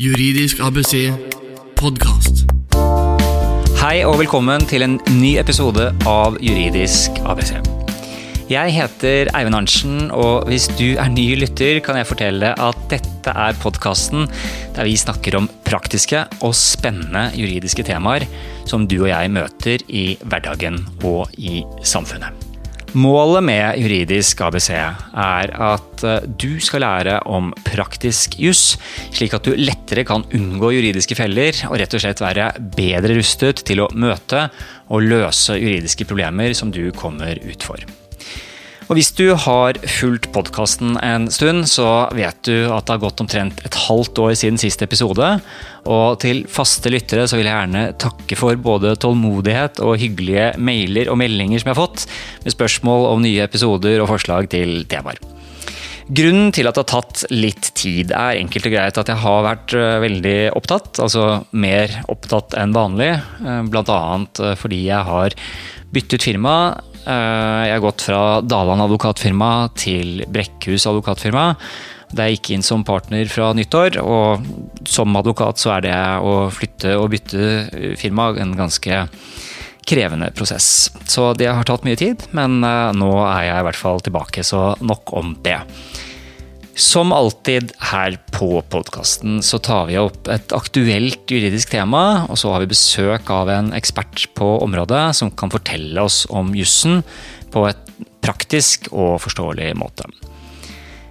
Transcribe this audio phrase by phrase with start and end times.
[0.00, 1.10] Juridisk ABC
[1.76, 2.46] podkast.
[3.82, 7.58] Hei og velkommen til en ny episode av Juridisk ABC.
[8.48, 13.36] Jeg heter Eivind Arntzen, og hvis du er ny lytter, kan jeg fortelle at dette
[13.44, 14.24] er podkasten
[14.72, 18.24] der vi snakker om praktiske og spennende juridiske temaer
[18.64, 22.39] som du og jeg møter i hverdagen og i samfunnet.
[22.98, 28.74] Målet med juridisk ABC er at eh, du skal lære om praktisk juss,
[29.14, 33.62] slik at du lettere kan unngå juridiske feller og rett og slett være bedre rustet
[33.68, 34.48] til å møte
[34.90, 37.99] og løse juridiske problemer som du kommer ut for.
[38.90, 43.20] Og Hvis du har fulgt podkasten en stund, så vet du at det har gått
[43.22, 45.28] omtrent et halvt år siden siste episode.
[45.86, 51.12] Og til faste lyttere så vil jeg gjerne takke for både tålmodighet og hyggelige mailer
[51.12, 52.08] og meldinger som jeg har fått,
[52.42, 55.22] med spørsmål om nye episoder og forslag til temaer.
[56.10, 59.44] Grunnen til at det har tatt litt tid, er enkelt og greit at jeg har
[59.46, 60.98] vært eh, veldig opptatt.
[60.98, 63.12] Altså mer opptatt enn vanlig.
[63.38, 64.00] Eh, Bl.a.
[64.18, 65.38] Eh, fordi jeg har
[65.94, 66.56] byttet firma
[67.04, 71.44] jeg har gått fra Daland advokatfirma til Brekkhus advokatfirma.
[72.10, 74.44] Det jeg gikk inn som partner fra nyttår, og
[74.88, 79.04] som advokat så er det å flytte og bytte firma en ganske
[79.90, 80.90] krevende prosess.
[81.06, 84.44] Så det har tatt mye tid, men eh, nå er jeg i hvert fall tilbake,
[84.46, 85.58] så nok om det.
[86.74, 92.54] Som alltid her på podkasten så tar vi opp et aktuelt juridisk tema, og så
[92.54, 97.02] har vi besøk av en ekspert på området som kan fortelle oss om jussen
[97.52, 97.86] på et
[98.24, 100.08] praktisk og forståelig måte.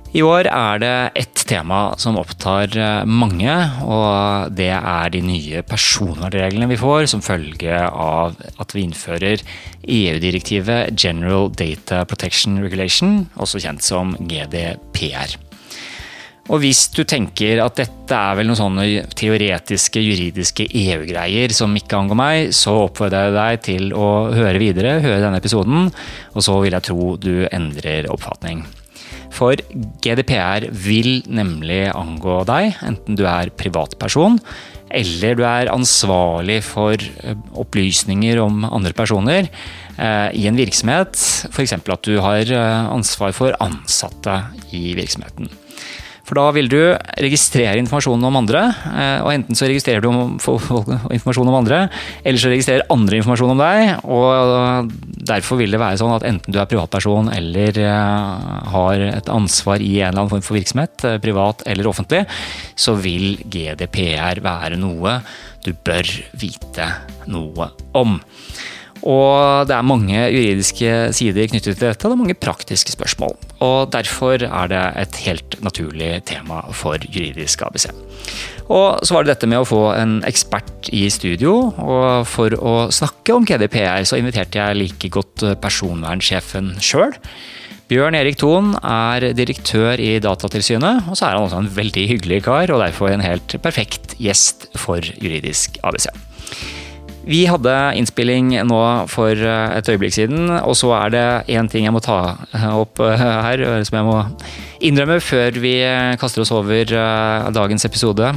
[0.10, 2.74] I år er det ett tema som opptar
[3.06, 3.54] mange,
[3.86, 9.44] og det er de nye personvernreglene vi får som følge av at vi innfører
[9.86, 15.38] EU-direktivet General Data Protection Regulation, også kjent som GDPR.
[16.50, 18.86] Og hvis du tenker at dette er vel noen sånne
[19.18, 24.98] teoretiske, juridiske EU-greier som ikke angår meg, så oppfordrer jeg deg til å høre videre,
[25.04, 25.92] høre denne episoden,
[26.34, 28.66] og så vil jeg tro du endrer oppfatning.
[29.30, 29.62] For
[30.02, 34.42] GDPR vil nemlig angå deg, enten du er privatperson
[34.90, 41.14] eller du er ansvarlig for eh, opplysninger om andre personer eh, i en virksomhet,
[41.54, 41.76] f.eks.
[41.78, 44.42] at du har eh, ansvar for ansatte
[44.74, 45.52] i virksomheten.
[46.30, 46.78] For da vil du
[47.18, 48.62] registrere informasjonen om andre,
[48.94, 51.88] eh, og enten så registrerer du informasjon om andre,
[52.22, 53.96] eller så registrerer andre informasjon om deg.
[54.06, 54.94] og
[55.30, 59.82] Derfor vil det være sånn at enten du er privatperson eller eh, har et ansvar
[59.82, 62.28] i en eller annen form for virksomhet, eh, privat eller offentlig,
[62.78, 65.18] så vil GDPR være noe
[65.66, 66.92] du bør vite
[67.34, 68.20] noe om.
[69.08, 73.36] Og det er mange juridiske sider knyttet til dette, og det er mange praktiske spørsmål.
[73.64, 77.90] Og derfor er det et helt naturlig tema for juridisk ABC.
[78.70, 82.76] Og så var det dette med å få en ekspert i studio, og for å
[82.94, 87.16] snakke om GDPR så inviterte jeg like godt personvernsjefen sjøl.
[87.90, 92.44] Bjørn Erik Thon er direktør i Datatilsynet, og så er han også en veldig hyggelig
[92.46, 96.12] kar, og derfor en helt perfekt gjest for juridisk ABC.
[97.30, 98.80] Vi hadde innspilling nå
[99.12, 102.40] for eh, et øyeblikk siden, og så er det én ting jeg må ta
[102.74, 104.18] opp eh, her, som jeg må
[104.90, 105.76] innrømme før vi
[106.18, 108.32] kaster oss over eh, dagens episode.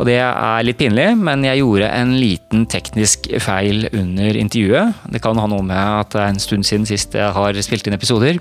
[0.00, 5.02] Og det er litt pinlig, men jeg gjorde en liten teknisk feil under intervjuet.
[5.12, 7.84] Det kan ha noe med at det er en stund siden sist jeg har spilt
[7.84, 8.38] inn episoder.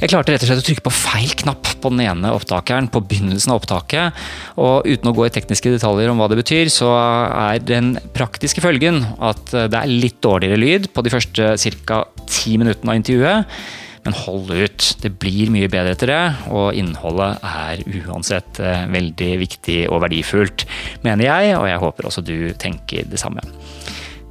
[0.00, 3.02] Jeg klarte rett og slett å trykke på feil knapp på den ene opptakeren på
[3.06, 4.16] begynnelsen av opptaket.
[4.58, 8.64] Og uten å gå i tekniske detaljer om hva det betyr, så er den praktiske
[8.64, 11.52] følgen at det er litt dårligere lyd på de første
[11.86, 12.00] ca.
[12.26, 13.62] ti minuttene av intervjuet.
[14.06, 19.32] Men hold ut, det blir mye bedre etter det, og innholdet er uansett eh, veldig
[19.42, 20.64] viktig og verdifullt,
[21.04, 23.44] mener jeg, og jeg håper også du tenker det samme.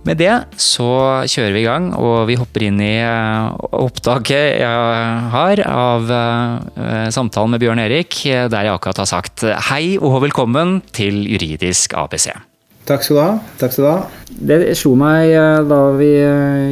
[0.07, 0.89] Med det så
[1.27, 7.07] kjører vi i gang, og vi hopper inn i eh, opptaket jeg har av eh,
[7.13, 12.31] samtalen med Bjørn Erik, der jeg akkurat har sagt hei og velkommen til Juridisk ABC.
[12.89, 13.31] Takk skal du ha.
[13.61, 13.97] Takk skal du ha.
[14.49, 16.11] Det slo meg eh, da vi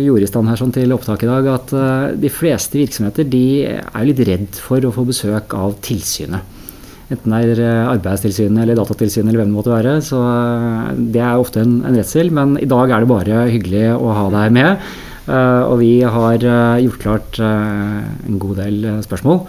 [0.06, 1.74] gjorde i stand her sånn til opptak i dag, at
[2.18, 6.56] de fleste virksomheter de er litt redd for å få besøk av tilsynet
[7.08, 9.98] enten det er eh, Arbeidstilsynet eller Datatilsynet eller hvem det måtte være.
[10.04, 13.86] Så eh, det er ofte en, en redsel, men i dag er det bare hyggelig
[13.96, 14.90] å ha deg med.
[15.28, 16.40] Og vi har
[16.80, 19.42] gjort klart en god del spørsmål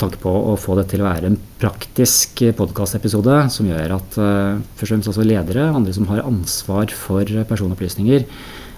[0.00, 4.84] tanke på å få det til å være en praktisk podkastepisode som gjør at først
[4.84, 8.26] og fremst også ledere, andre som har ansvar for personopplysninger,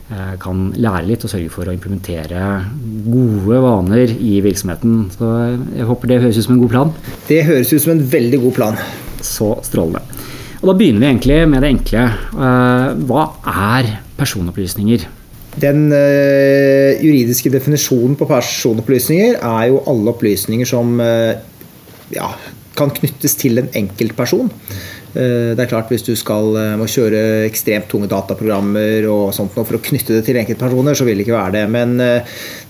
[0.09, 2.41] Eh, kan lære litt og sørge for å implementere
[3.05, 5.03] gode vaner i virksomheten.
[5.13, 5.29] Så
[5.77, 6.93] jeg håper det høres ut som en god plan?
[7.29, 8.81] Det høres ut som en veldig god plan.
[9.21, 10.01] Så strålende.
[10.63, 12.07] Og Da begynner vi egentlig med det enkle.
[13.05, 15.05] Hva er personopplysninger?
[15.59, 21.35] Den uh, juridiske definisjonen på personopplysninger er jo alle opplysninger som uh,
[22.15, 22.31] ja,
[22.79, 24.53] kan knyttes til en enkeltperson.
[25.15, 29.79] Uh, det er klart Hvis du skal, må kjøre ekstremt tunge dataprogrammer og sånt for
[29.79, 31.67] å knytte det til enkeltpersoner, så vil det ikke være det.
[31.73, 31.97] Men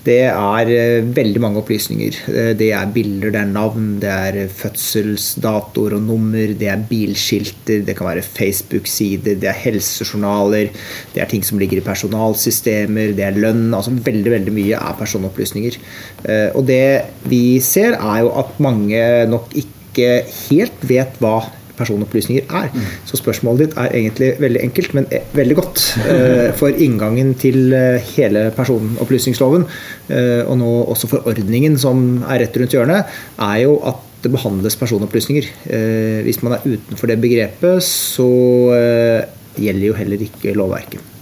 [0.08, 2.18] det er eh, veldig mange opplysninger.
[2.30, 7.82] Eh, det er bilder, det er navn, det er fødselsdatoer og nummer, det er bilskilter,
[7.86, 10.72] det kan være Facebook-sider, det er helsejournaler,
[11.14, 13.68] det er ting som ligger i personalsystemer, det er lønn.
[13.74, 15.80] altså Veldig veldig mye er personopplysninger.
[16.24, 16.82] Eh, og det
[17.28, 20.10] vi ser, er jo at mange nok ikke
[20.48, 21.40] helt vet hva
[21.78, 22.70] personopplysninger er.
[22.74, 22.88] Mm.
[23.08, 25.84] Så spørsmålet ditt er egentlig veldig enkelt, men veldig godt.
[26.04, 29.66] Eh, for inngangen til eh, hele personopplysningsloven,
[30.10, 34.74] eh, og nå også forordningen som er rett rundt hjørnet, er jo at det behandles
[34.74, 35.44] personopplysninger.
[36.26, 38.26] Hvis man er utenfor det begrepet, så
[39.54, 41.17] gjelder jo heller ikke lovverket.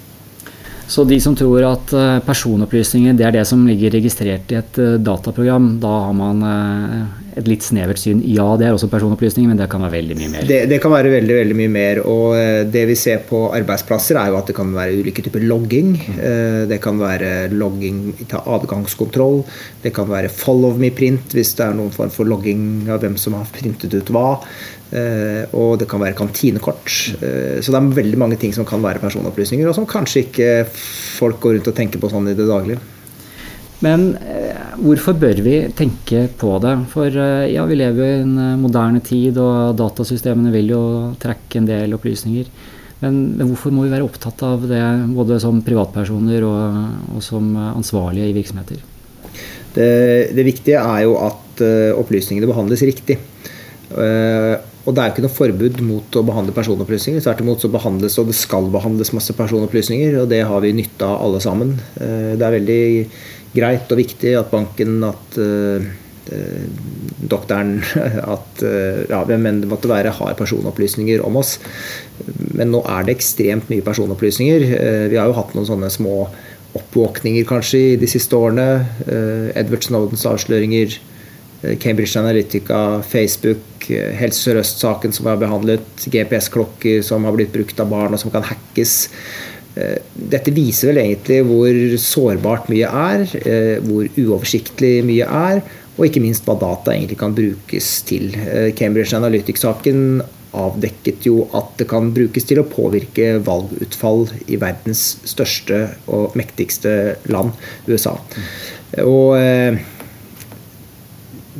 [0.88, 1.92] Så de som tror at
[2.26, 6.44] personopplysninger det er det som ligger registrert i et dataprogram, da har man
[7.36, 8.22] et litt snevert syn.
[8.24, 10.46] Ja, det er også personopplysninger, men det kan være veldig mye mer.
[10.48, 12.00] Det, det, kan være veldig veldig mye mer.
[12.08, 15.44] Og eh, det vi ser på arbeidsplasser, er jo at det kan være ulike typer
[15.44, 15.92] logging.
[16.70, 19.42] Det kan være logging til adgangskontroll.
[19.82, 23.36] Det kan være follow me-print hvis det er noen form for logging av hvem som
[23.36, 24.38] har printet ut hva.
[24.86, 26.90] Eh, og det kan være kantinekort.
[26.90, 31.40] Så det er veldig mange ting som kan være personopplysninger, og som kanskje ikke folk
[31.42, 32.82] går rundt og tenker på sånn i det daglige.
[33.84, 36.72] Men eh, hvorfor bør vi tenke på det?
[36.92, 40.82] For eh, ja, vi lever jo i en eh, moderne tid, og datasystemene vil jo
[41.20, 42.48] trekke en del opplysninger.
[43.02, 44.80] Men, men hvorfor må vi være opptatt av det
[45.12, 46.78] både som privatpersoner og,
[47.12, 48.80] og som ansvarlige i virksomheter?
[49.76, 49.90] Det,
[50.32, 51.60] det, viktige er jo at
[52.00, 53.18] opplysningene behandles riktig.
[53.92, 54.56] Uh,
[54.86, 57.22] og det er jo ikke noe forbud mot å behandle personopplysninger.
[57.24, 61.06] Tvert imot så behandles og det skal behandles masse personopplysninger, og det har vi nytte
[61.06, 61.72] av alle sammen.
[61.98, 62.82] Uh, det er veldig
[63.56, 65.88] greit og viktig at banken, at uh,
[67.26, 67.80] doktoren,
[68.36, 68.62] at
[69.10, 71.56] ja, hvem enn det måtte være, har personopplysninger om oss.
[72.58, 74.64] Men nå er det ekstremt mye personopplysninger.
[75.12, 76.24] Vi har jo hatt noen sånne små
[76.76, 78.66] oppvåkninger kanskje i de siste årene.
[79.54, 80.98] Edward Snowdens avsløringer.
[81.82, 88.16] Cambridge Analytica, Facebook, Helse Sør-Øst-saken som er behandlet, GPS-klokker som har blitt brukt av barn
[88.16, 88.96] og som kan hackes.
[89.76, 89.98] Eh,
[90.32, 95.60] dette viser vel egentlig hvor sårbart mye er, eh, hvor uoversiktlig mye er,
[95.96, 98.30] og ikke minst hva data egentlig kan brukes til.
[98.34, 100.22] Eh, Cambridge Analytics-saken
[100.56, 107.18] avdekket jo at det kan brukes til å påvirke valgutfall i verdens største og mektigste
[107.28, 107.52] land,
[107.90, 108.14] USA.
[109.02, 109.36] Og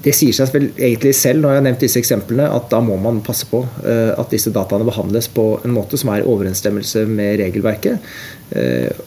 [0.07, 2.95] det sier seg vel egentlig selv når jeg har nevnt disse eksemplene, at da må
[3.03, 7.03] man passe på eh, at disse dataene behandles på en måte som er i overensstemmelse
[7.11, 8.07] med regelverket.
[8.55, 9.05] Eh,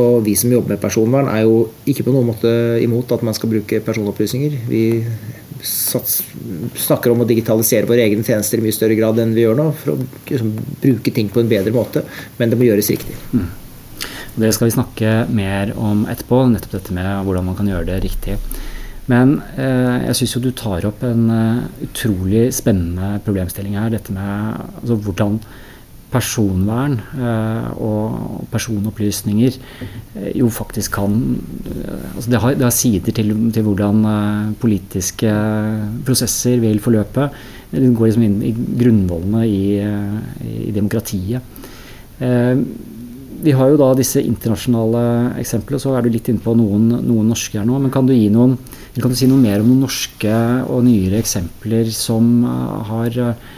[0.00, 2.50] og vi som jobber med personvern, er jo ikke på noen måte
[2.82, 4.58] imot at man skal bruke personopplysninger.
[4.70, 4.82] Vi
[5.60, 9.68] snakker om å digitalisere våre egne tjenester i mye større grad enn vi gjør nå,
[9.82, 9.98] for å
[10.30, 12.04] liksom, bruke ting på en bedre måte.
[12.38, 13.18] Men det må gjøres riktig.
[13.34, 13.48] Mm.
[14.40, 18.02] Det skal vi snakke mer om etterpå, nettopp dette med hvordan man kan gjøre det
[18.06, 18.38] riktig.
[19.10, 23.90] Men eh, jeg syns jo du tar opp en uh, utrolig spennende problemstilling her.
[23.94, 25.40] Dette med altså, hvordan
[26.10, 31.16] personvern uh, og personopplysninger uh, jo faktisk kan
[32.16, 34.04] altså det, har, det, har, sider til, til hvordan
[34.60, 35.32] politiske
[36.06, 37.30] prosesser vil forløpe.
[37.70, 39.64] Det går liksom inn i grunnvollene i,
[40.66, 41.58] i demokratiet
[43.42, 45.04] vi har jo da disse internasjonale
[45.40, 47.78] eksemplene, så er du litt inne på noen, noen norske her nå.
[47.80, 48.56] Men kan du, noen,
[48.98, 50.34] kan du, si noe mer om noen norske
[50.66, 53.48] og nyere eksempler som eh, har eh,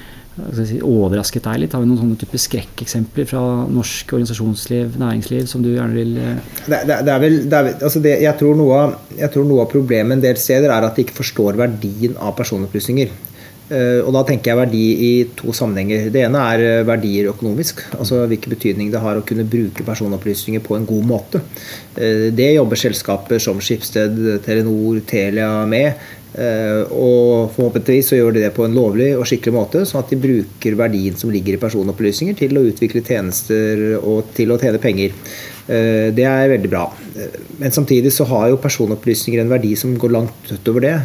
[0.59, 1.75] si, overrasket deg litt?
[1.75, 6.55] Har vi noen sånne type skrekkeksempler fra norsk organisasjonsliv, næringsliv, som du gjerne vil eh?
[6.69, 7.41] det, er vel,
[7.75, 12.19] altså jeg, tror noe, av problemet en del steder er at de ikke forstår verdien
[12.21, 13.32] av personopplysninger.
[13.71, 16.09] Eh, og da tenker jeg verdi i to sammenhenger.
[16.13, 17.85] Det ene er eh, verdier økonomisk.
[17.97, 21.45] Altså hvilken betydning det har å kunne bruke personopplysninger på en god måte.
[21.95, 26.11] Eh, det jobber selskaper som Skipsted, Telenor, Telia med.
[26.33, 30.17] Og forhåpentligvis så gjør de det på en lovlig og skikkelig måte, sånn at de
[30.17, 35.13] bruker verdien som ligger i personopplysninger til å utvikle tjenester og til å tjene penger.
[35.69, 36.87] Det er veldig bra.
[37.61, 40.97] Men samtidig så har jo personopplysninger en verdi som går langt utover det.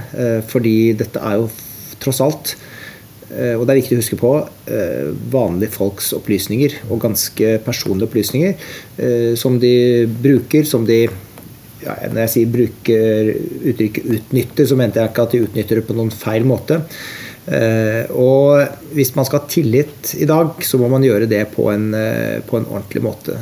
[0.48, 1.52] Fordi dette er jo
[2.08, 2.56] tross alt.
[3.28, 4.34] Eh, og det er viktig å huske på
[4.72, 8.54] eh, vanlige folks opplysninger og ganske personlige opplysninger
[9.04, 11.06] eh, som de bruker, som de
[11.78, 13.28] ja, Når jeg sier bruker
[13.70, 16.80] uttrykket 'utnytter', så mente jeg ikke at de utnytter det på noen feil måte.
[18.18, 21.94] Og hvis man skal ha tillit i dag, så må man gjøre det på en,
[22.50, 23.38] på en ordentlig måte.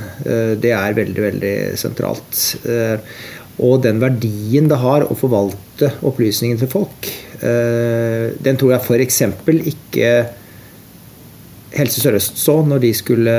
[0.61, 2.43] Det er veldig, veldig sentralt.
[3.63, 7.09] Og den verdien det har å forvalte opplysningen til folk,
[7.45, 9.21] den tror jeg f.eks.
[9.71, 10.09] ikke
[11.75, 13.35] Helse Sør-Øst så når de skulle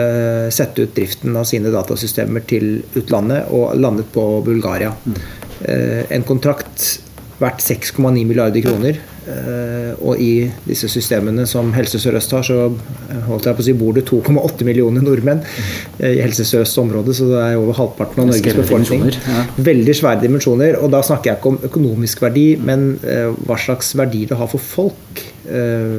[0.52, 4.92] sette ut driften av sine datasystemer til utlandet og landet på Bulgaria.
[5.06, 5.18] Mm.
[6.18, 6.84] En kontrakt
[7.40, 9.15] verdt 6,9 milliarder kroner Eh,
[10.00, 13.76] og i disse systemene som Helse Sør-Øst har, så eh, holdt jeg på å si,
[13.78, 17.16] bor det 2,8 millioner nordmenn eh, i Helse Sør-Øst-området.
[17.18, 19.06] Så det er over halvparten av Norges befolkning.
[19.71, 20.80] Veldig svære dimensjoner.
[20.83, 22.92] Og da snakker jeg ikke om økonomisk verdi, men
[23.47, 25.25] hva slags verdi det har for folk.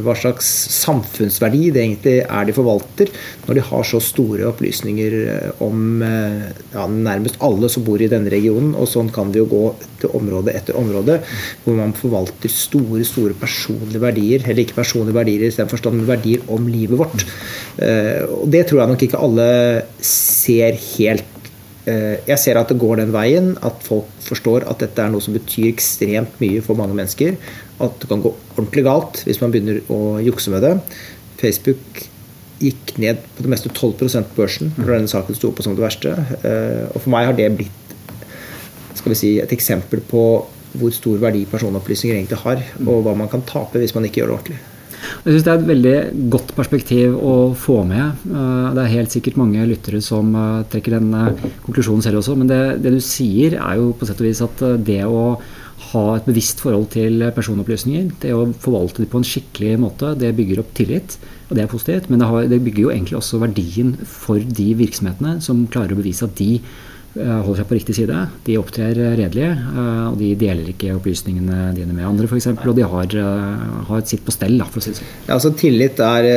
[0.04, 3.12] Hva slags samfunnsverdi det egentlig er de forvalter,
[3.48, 5.16] når de har så store opplysninger
[5.63, 8.74] om ja, nærmest alle som bor i denne regionen.
[8.77, 9.63] Og sånn kan vi jo gå
[10.01, 11.20] til område etter område,
[11.63, 16.10] hvor man forvalter store, store personlige verdier, eller ikke personlige verdier i den forstand, men
[16.10, 17.25] verdier om livet vårt.
[17.77, 19.50] Eh, og det tror jeg nok ikke alle
[20.01, 21.34] ser helt.
[21.88, 25.24] Eh, jeg ser at det går den veien, at folk forstår at dette er noe
[25.24, 27.38] som betyr ekstremt mye for mange mennesker.
[27.79, 30.75] At det kan gå ordentlig galt hvis man begynner å jukse med det.
[31.39, 32.06] Facebook
[32.58, 35.86] gikk ned på det meste 12 på børsen når denne saken sto på som det
[35.86, 36.15] verste.
[36.41, 37.84] Eh, og for meg har det blitt
[38.98, 40.22] skal vi si, et eksempel på
[40.77, 44.32] hvor stor verdi personopplysninger egentlig har, og hva man kan tape hvis man ikke gjør
[44.32, 44.58] det ordentlig.
[44.98, 45.96] Jeg synes Det er et veldig
[46.34, 48.25] godt perspektiv å få med.
[48.32, 52.36] Eh, det er helt sikkert mange lyttere som eh, trekker den eh, konklusjonen selv også.
[52.39, 55.24] Men det, det, du sier, er jo på sett og vis at det å
[55.92, 60.34] ha et bevisst forhold til personopplysninger, det å forvalte dem på en skikkelig måte, det
[60.36, 61.20] bygger opp tillit.
[61.48, 62.10] Og det er positivt.
[62.10, 66.01] Men det, har, det bygger jo egentlig også verdien for de virksomhetene som klarer å
[66.01, 66.58] bevise at de
[67.17, 68.21] holder seg på riktig side.
[68.45, 72.50] De opptrer redelig, eh, og de deler ikke opplysningene dine med andre f.eks.
[72.55, 75.13] Og de har, eh, har sitt på stell, for å si det sånn.
[75.27, 76.29] Ja, altså, tillit er,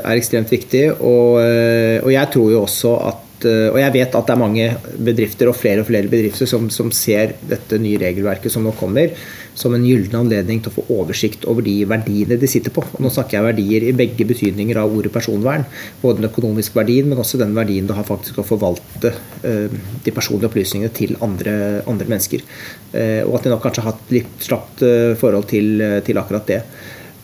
[0.00, 4.34] er, ekstremt viktig, og, og, jeg tror jo også at og jeg vet at det
[4.34, 4.68] er mange
[5.08, 9.12] bedrifter og flere og flere bedrifter som, som ser dette nye regelverket som nå kommer
[9.54, 12.82] som en gyllen anledning til å få oversikt over de verdiene de sitter på.
[12.96, 15.66] Og nå snakker jeg verdier i begge betydninger av ordet personvern.
[16.02, 19.70] Både den økonomiske verdien, men også den verdien du har faktisk å forvalte uh,
[20.04, 21.54] de personlige opplysningene til andre,
[21.90, 22.42] andre mennesker.
[22.90, 24.84] Uh, og at de nok kanskje har hatt litt slapt
[25.20, 26.60] forhold til, til, akkurat det.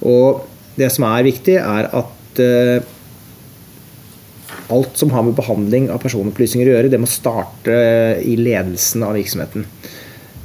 [0.07, 0.47] Og
[0.79, 2.41] det som er viktig, er at
[4.73, 7.81] alt som har med behandling av personopplysninger å gjøre, det må starte
[8.27, 9.67] i ledelsen av virksomheten.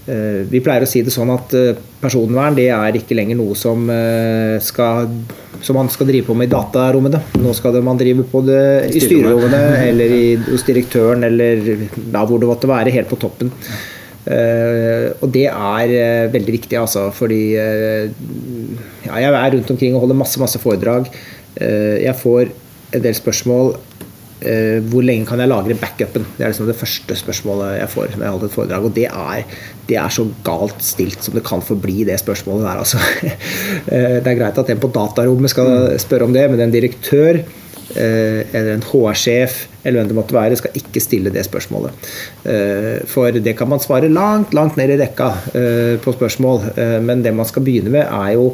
[0.06, 3.56] Eh, vi pleier å si det sånn at eh, personvern det er ikke lenger noe
[3.58, 5.10] som, eh, skal,
[5.66, 7.24] som man skal drive på med i datarommene.
[7.42, 12.42] Nå skal man drive på det i styrerommene eller i, hos direktøren eller da hvor
[12.42, 13.54] det måtte være, helt på toppen.
[14.26, 20.40] og det er veldig viktig, altså, fordi ja, jeg er rundt omkring og holder masse,
[20.42, 21.12] masse foredrag.
[21.56, 22.50] jeg får
[22.98, 23.85] en del spørsmål Uh,
[24.90, 26.26] hvor lenge kan jeg lagre backupen?
[26.36, 28.88] Det er liksom det første spørsmålet jeg får når jeg holder et foredrag.
[28.88, 32.82] Og det er, det er, så galt stilt som det kan forbli, det spørsmålet der.
[32.84, 33.00] Altså.
[33.00, 37.40] uh, det er greit at en på datarommet skal spørre om det, men en direktør
[37.40, 37.96] uh,
[38.52, 42.08] eller en HR-sjef eller hvem det måtte være, skal ikke stille det spørsmålet.
[43.06, 45.28] For det kan man svare langt, langt ned i rekka
[46.02, 46.72] på spørsmål.
[47.06, 48.48] Men det man skal begynne med, er jo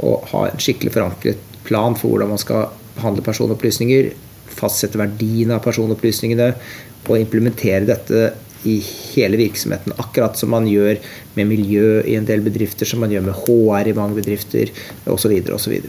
[0.00, 4.08] å ha en skikkelig forankret plan for hvordan man skal behandle personopplysninger
[4.56, 6.52] fastsette verdien av personopplysningene
[7.08, 8.30] og implementere dette
[8.68, 8.76] i
[9.14, 9.96] hele virksomheten.
[10.02, 11.00] Akkurat som man gjør
[11.38, 14.72] med miljø i en del bedrifter, som man gjør med HR i mange bedrifter
[15.08, 15.40] osv.
[15.56, 15.80] osv.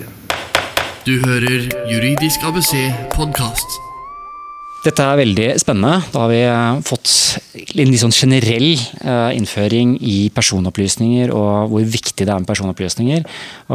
[1.06, 2.76] Du hører Juridisk ABC
[3.16, 3.82] podkast.
[4.82, 6.00] Dette er veldig spennende.
[6.10, 7.12] Da har vi eh, fått
[7.54, 13.28] en litt sånn generell eh, innføring i personopplysninger og hvor viktig det er med personopplysninger.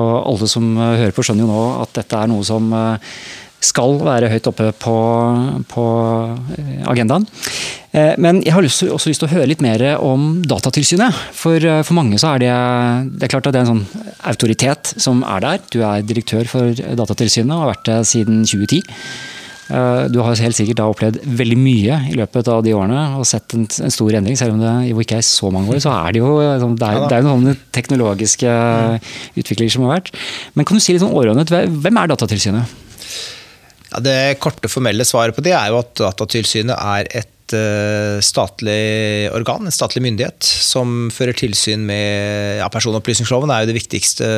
[0.02, 2.74] Og alle som eh, hører på skjønner jo nå at dette er noe som
[3.66, 4.96] skal være høyt oppe på,
[5.70, 5.84] på
[6.56, 7.26] eh, agendaen.
[7.92, 11.22] Eh, men jeg har også lyst til å høre litt mer om Datatilsynet.
[11.36, 12.52] For, eh, for mange så er det,
[13.16, 15.64] det er klart at det er en sånn autoritet som er der.
[15.72, 18.84] Du er direktør for Datatilsynet og har vært det siden 2010.
[19.66, 23.64] Du har helt sikkert opplevd veldig mye i løpet av de årene og sett en,
[23.66, 24.36] en stor endring.
[24.38, 27.06] Selv om det ikke er så mange år, så er det jo liksom, det er,
[27.10, 28.52] det er noen teknologiske
[29.42, 30.14] utviklinger som har vært.
[30.54, 31.50] Men kan du si litt sånn overordnet,
[31.82, 32.85] hvem er Datatilsynet?
[33.96, 39.30] Ja, det korte, formelle svaret på det er jo at Datatilsynet er et uh, statlig
[39.32, 44.28] organ, en statlig myndighet, som fører tilsyn med ja, Personopplysningsloven er jo det viktigste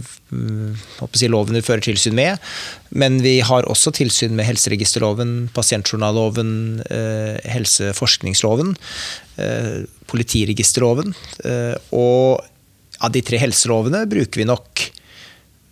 [0.00, 2.40] uh, si, loven vi fører tilsyn med.
[2.96, 6.56] Men vi har også tilsyn med helseregisterloven, pasientjournalloven,
[6.88, 8.72] uh, helseforskningsloven,
[10.08, 11.12] politiregisterloven.
[11.96, 12.42] og
[13.02, 14.82] av de tre helselovene bruker vi nok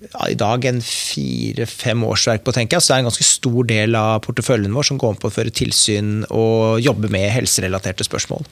[0.00, 2.84] i dag en fire-fem årsverk på, tenker jeg.
[2.84, 5.52] Så det er en ganske stor del av porteføljen vår som går på å føre
[5.52, 8.48] tilsyn og jobbe med helserelaterte spørsmål.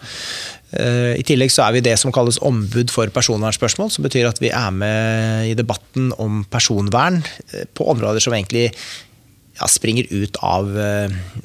[0.77, 4.43] Eh, I tillegg så er vi det som kalles ombud for personvernspørsmål, som betyr at
[4.45, 10.37] vi er med i debatten om personvern eh, på områder som egentlig ja, springer ut
[10.45, 10.69] av,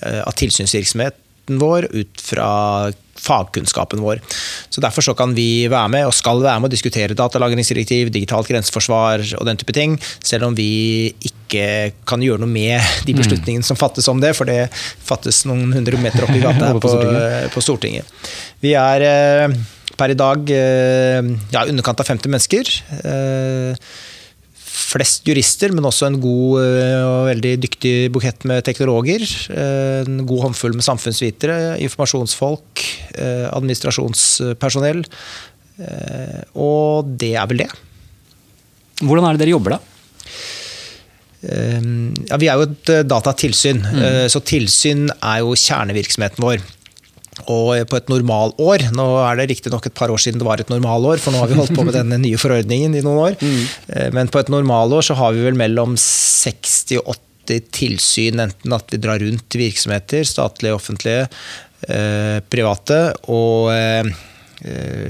[0.03, 0.35] av
[1.43, 4.19] tilsynsvirksomheten vår, ut fra fagkunnskapen vår.
[4.69, 8.47] Så Derfor så kan vi være med, og skal være med å diskutere datalagringsdirektiv, digitalt
[8.47, 13.19] grenseforsvar og den type ting, selv om vi ikke kan gjøre noe med de mm.
[13.21, 16.91] beslutningene som fattes om det, for det fattes noen hundre meter opp i gata på,
[17.53, 18.05] på, Stortinget.
[18.59, 19.55] Vi er eh,
[19.95, 21.21] per i dag eh,
[21.53, 22.73] ja, underkant av 50 mennesker.
[24.93, 29.23] Flest jurister, men også en god eh, og veldig dyktig bukett med teknologer.
[29.49, 32.83] Eh, en god håndfull med samfunnsvitere, informasjonsfolk,
[33.17, 35.01] eh, administrasjonspersonell.
[36.61, 37.71] Og det er vel det.
[39.01, 39.79] Hvordan er det dere jobber, da?
[41.43, 44.05] Ja, vi er jo et datatilsyn, mm.
[44.31, 46.61] så tilsyn er jo kjernevirksomheten vår.
[47.49, 50.71] Og på et normalår Nå er det riktignok et par år siden det var et
[50.71, 53.37] normalår, for nå har vi holdt på med denne nye forordningen i noen år.
[53.43, 53.63] Mm.
[53.91, 57.17] Eh, men på et normalår så har vi vel mellom 60 og
[57.49, 61.25] 80 tilsyn, enten at vi drar rundt til virksomheter, statlige, offentlige,
[61.89, 62.99] eh, private,
[63.33, 64.13] og eh,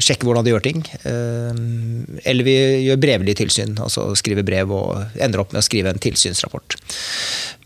[0.01, 0.79] sjekker hvordan de gjør ting.
[1.05, 2.55] Eller vi
[2.87, 6.77] gjør brevlig tilsyn, altså skriver brev og ender opp med å skrive en tilsynsrapport.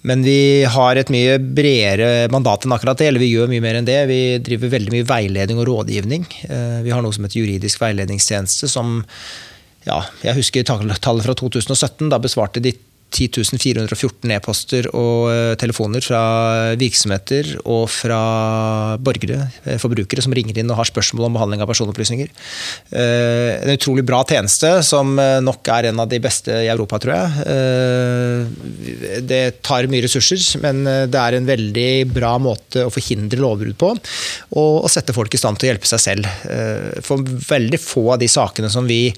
[0.08, 3.10] Men vi har et mye bredere mandat enn akkurat det.
[3.10, 4.00] Eller vi gjør mye mer enn det.
[4.10, 6.28] Vi driver veldig mye veiledning og rådgivning.
[6.48, 9.02] Eh, vi har noe som heter juridisk veiledningstjeneste, som
[9.88, 12.08] ja, jeg husker tallet fra 2017.
[12.12, 12.76] Da besvarte de
[13.08, 16.22] 10 414 e-poster og eh, telefoner fra
[16.80, 21.72] virksomheter og fra borgere, eh, forbrukere, som ringer inn og har spørsmål om behandling av
[21.72, 22.28] personopplysninger.
[22.92, 27.16] Eh, en utrolig bra tjeneste, som nok er en av de beste i Europa, tror
[27.16, 27.28] jeg.
[29.28, 33.94] Det tar mye ressurser, men det er en veldig bra måte å forhindre lovbrudd på,
[34.60, 36.24] og å sette folk i stand til å hjelpe seg selv.
[37.06, 39.16] For veldig få av de sakene som vi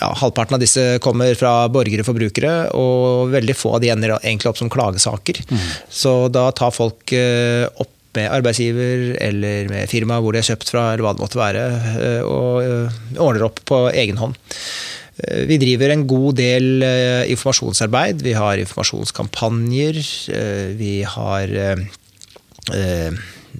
[0.00, 4.16] ja, halvparten av disse kommer fra borgere og forbrukere, og veldig få av de ender
[4.18, 5.40] egentlig opp som klagesaker.
[5.48, 5.64] Mm.
[6.00, 10.72] Så da tar folk eh, opp med arbeidsgiver eller med firma hvor de er kjøpt
[10.72, 14.38] fra, eller hva det måtte være, eh, og eh, ordner opp på egen hånd.
[15.18, 16.84] Vi driver en god del
[17.26, 18.20] informasjonsarbeid.
[18.22, 19.96] Vi har informasjonskampanjer.
[20.78, 21.54] Vi har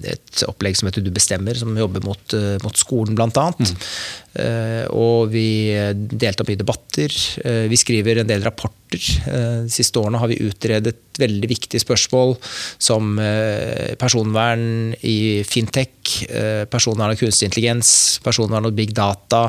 [0.06, 3.28] et opplegg som heter Du bestemmer, som jobber mot, eh, mot skolen bl.a.
[3.58, 3.74] Mm.
[4.38, 7.11] Uh, og vi deltar i debatter.
[7.68, 9.02] Vi skriver en del rapporter.
[9.64, 12.37] De siste årene har vi utredet veldig viktige spørsmål
[12.78, 13.18] som
[13.98, 16.22] personvern i fintech,
[16.70, 17.90] personvern og kunstig intelligens,
[18.22, 19.48] personvern og big data,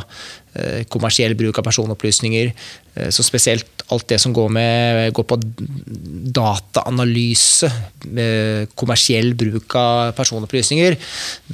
[0.89, 2.51] kommersiell bruk av personopplysninger.
[3.13, 5.37] Så spesielt alt det som går, med, går på
[6.35, 7.69] dataanalyse,
[8.77, 10.97] kommersiell bruk av personopplysninger,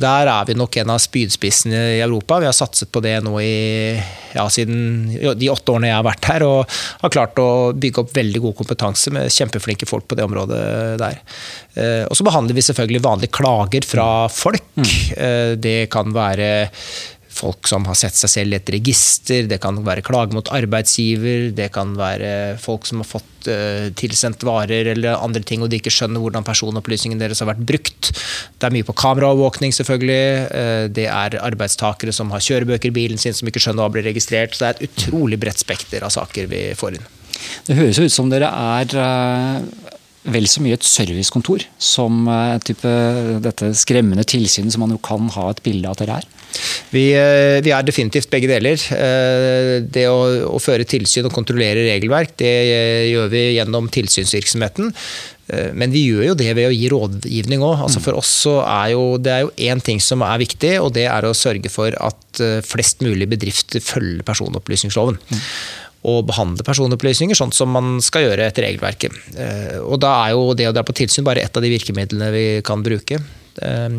[0.05, 2.41] der er vi nok en av spydspissene i Europa.
[2.43, 3.95] Vi har satset på det nå i
[4.35, 8.15] ja, siden de åtte årene jeg har vært her, og har klart å bygge opp
[8.15, 10.63] veldig god kompetanse med kjempeflinke folk på det området
[11.01, 11.21] der.
[11.75, 14.63] Eh, og så behandler vi selvfølgelig vanlige klager fra folk.
[14.75, 14.91] Mm.
[15.15, 16.49] Eh, det kan være
[17.35, 21.49] folk som har sett seg selv i et register, det kan være klage mot arbeidsgiver,
[21.55, 25.81] det kan være folk som har fått uh, tilsendt varer eller andre ting og de
[25.81, 28.11] ikke skjønner hvordan personopplysningene deres har vært brukt.
[28.55, 30.21] Det er mye på kameraovervåkning, selvfølgelig.
[30.51, 34.07] Uh, det er arbeidstakere som har kjørebøker i bilen sin som ikke skjønner hva blir
[34.07, 34.55] registrert.
[34.55, 37.11] Så det er et utrolig bredt spekter av saker vi får inn.
[37.67, 39.94] Det høres ut som dere er uh
[40.33, 42.93] vel så mye et servicekontor som uh, type,
[43.45, 46.31] dette skremmende tilsynet som man jo kan ha et bilde av at dere er?
[46.93, 48.81] Vi, uh, vi er definitivt begge deler.
[48.89, 50.17] Uh, det å,
[50.49, 52.55] å, føre tilsyn og kontrollere regelverk, det
[53.11, 54.93] gjør vi gjennom tilsynsvirksomheten.
[55.77, 57.83] Men vi gjør jo det ved å gi rådgivning òg.
[57.85, 60.89] Altså for oss så er jo, det er jo én ting som er viktig, og
[60.95, 65.21] det er å sørge for at flest mulig bedrifter følger personopplysningsloven.
[65.29, 65.43] Mm
[66.05, 69.15] å behandle personopplysninger sånn som man skal gjøre etter regelverket.
[69.37, 72.29] Eh, og da er jo det å dra på tilsyn bare ett av de virkemidlene
[72.35, 73.19] vi kan bruke.
[73.55, 73.95] Eh,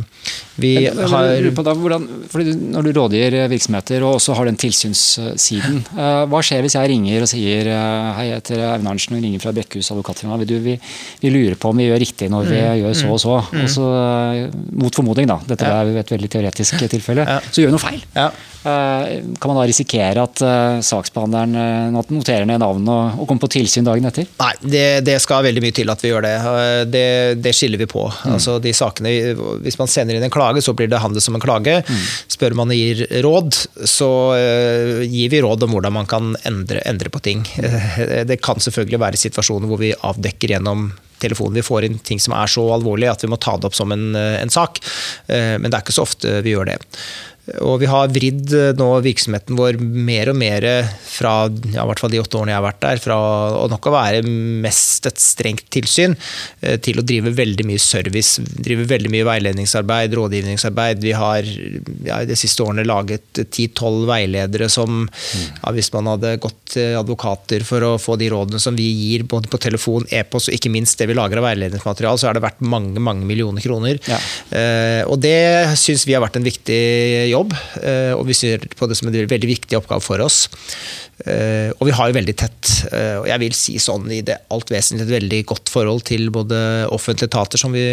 [0.61, 2.03] vi har hvordan,
[2.75, 7.25] Når du rådgir virksomheter og også har den tilsynssiden, eh, hva skjer hvis jeg ringer
[7.25, 7.71] og sier
[8.19, 10.39] hei, jeg heter Aune Arntzen og ringer fra Brekkhus advokatfirma.
[10.45, 10.77] Vi, vi,
[11.23, 12.75] vi, lurer på om vi gjør riktig når vi mm.
[12.83, 13.39] gjør så og så.
[13.65, 13.89] Også,
[14.77, 15.81] mot formodning, da, dette ja.
[15.81, 17.41] er et veldig teoretisk tilfelle, ja.
[17.49, 18.05] så gjør vi noe feil.
[18.15, 18.31] Ja.
[18.67, 20.41] Kan man da risikere at
[20.85, 24.27] saksbehandleren noterer ned navnet og, kommer på tilsyn dagen etter?
[24.41, 26.35] Nei, det, det, skal veldig mye til at vi gjør det.
[26.91, 27.07] Det,
[27.45, 28.05] det skiller vi på.
[28.09, 28.35] Mm.
[28.37, 29.13] Altså, de sakene,
[29.63, 31.79] hvis man sender inn en klage, så blir det handlet som en klage.
[31.87, 32.05] Mm.
[32.37, 34.11] Spør man og gir råd, så
[35.07, 37.47] gir vi råd om hvordan man kan endre, endre på ting.
[38.27, 40.91] Det kan selvfølgelig være situasjoner hvor vi avdekker gjennom
[41.23, 43.77] telefonen vi får inn ting som er så alvorlig at vi må ta det opp
[43.77, 44.83] som en, en sak.
[45.31, 46.81] Men det er ikke så ofte vi gjør det.
[47.63, 50.67] Og vi har vridd eh, nå virksomheten vår mer og mer
[50.99, 53.19] fra ja, i hvert fall de åtte årene jeg har vært der, fra
[53.61, 56.17] å nok å være mest et strengt tilsyn,
[56.61, 58.43] eh, til å drive veldig mye service.
[58.67, 61.03] Drive veldig mye veiledningsarbeid, rådgivningsarbeid.
[61.07, 61.47] Vi har
[62.09, 67.63] ja, de siste årene laget ti-tolv veiledere som ja, Hvis man hadde gått til advokater
[67.67, 70.99] for å få de rådene som vi gir, både på telefon, e-post og ikke minst
[70.99, 74.01] det vi lager av veiledningsmateriale, så har det vært mange mange millioner kroner.
[74.09, 74.19] Ja.
[74.51, 76.81] Eh, og det syns vi har vært en viktig
[77.31, 80.47] jobb jobb, eh, og vi ser på det som en veldig viktig oppgave for oss.
[81.25, 84.39] Eh, og vi har jo veldig tett, eh, og jeg vil si sånn i det
[84.53, 86.59] alt vesentlig, et veldig godt forhold til både
[86.93, 87.87] offentlige etater som vi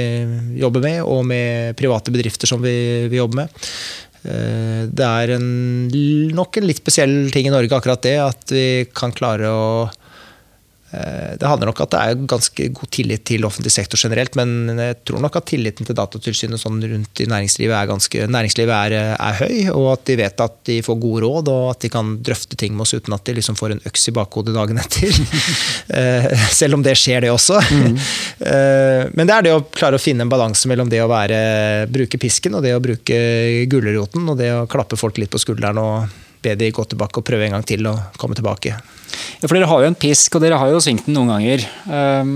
[0.59, 2.75] jobber med, og med private bedrifter som vi,
[3.11, 3.69] vi jobber med.
[4.23, 5.47] Det er en,
[6.31, 8.13] nok en litt spesiell ting i Norge, akkurat det.
[8.23, 9.65] At vi kan klare å
[10.93, 14.99] det handler nok at det er ganske god tillit til offentlig sektor generelt, men jeg
[15.07, 19.39] tror nok at tilliten til Datatilsynet sånn rundt i næringslivet er ganske næringslivet er, er,
[19.39, 22.59] høy, og at de vet at de får gode råd, og at de kan drøfte
[22.59, 25.21] ting med oss uten at de liksom får en øks i bakhodet dagen etter.
[25.93, 27.59] Eh, selv om det skjer, det også.
[27.59, 27.97] Mm.
[29.17, 31.37] Men det er det å klare å finne en balanse mellom det å være,
[31.91, 33.17] bruke pisken og det å bruke
[33.69, 37.27] gulroten, og det å klappe folk litt på skulderen og be de gå tilbake og
[37.27, 38.77] prøve en gang til og komme tilbake.
[39.41, 41.65] Ja, for Dere har jo en pisk, og dere har jo svingt den noen ganger.
[41.87, 42.33] Um,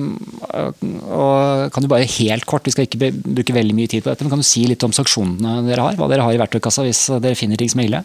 [1.07, 4.25] og kan du bare helt kort, Vi skal ikke bruke veldig mye tid på dette,
[4.25, 5.99] men kan du si litt om sanksjonene dere har?
[5.99, 8.03] Hva dere har i verktøykassa hvis dere finner ting som er ille?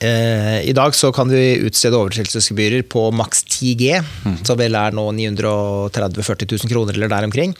[0.00, 4.38] Eh, I dag så kan vi utstede overtredelsesgebyrer på maks 10 G, mm.
[4.46, 7.52] som vel er nå 930 000-40 000 kroner eller der omkring.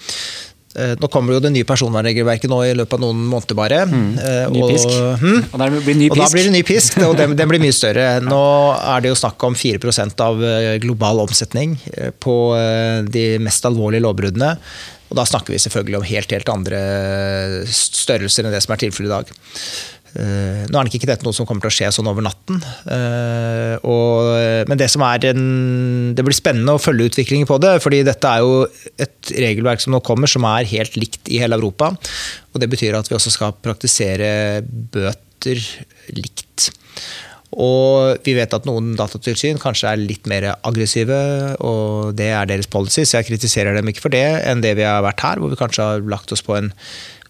[0.72, 3.82] Eh, nå kommer jo det nye personvernregelverket nå i løpet av noen måneder bare.
[3.90, 4.06] Mm.
[4.16, 4.88] Eh, ny pisk.
[4.88, 5.44] Og, hmm.
[5.52, 8.06] og, blir ny og, da blir det ny pisk, og den, den, blir mye større.
[8.32, 8.42] Nå
[8.78, 11.76] er det jo snakk om 4 av eh, global omsetning
[12.22, 12.36] på
[13.12, 14.56] de mest alvorlige lovbruddene.
[15.12, 16.78] Og da snakker vi selvfølgelig om helt, helt andre
[17.68, 19.34] størrelser enn det som er tilfellet i dag.
[20.12, 22.60] Uh, nå er det ikke dette noe som kommer til å skje sånn over natten.
[22.84, 24.30] Uh, og,
[24.68, 25.42] men det som en,
[26.16, 27.78] det blir spennende å følge utviklingen på det.
[27.84, 28.62] fordi dette er jo
[29.00, 31.92] et regelverk som nå kommer som er helt likt i hele Europa.
[32.52, 35.60] Og det betyr at vi også skal praktisere bøter
[36.12, 36.72] likt.
[37.52, 41.18] Og vi vet at noen datatilsyn kanskje er litt mer aggressive,
[41.60, 44.86] og det er deres policy, så jeg kritiserer dem ikke for det, enn det vi
[44.88, 46.72] har vært her, hvor vi kanskje har lagt oss på en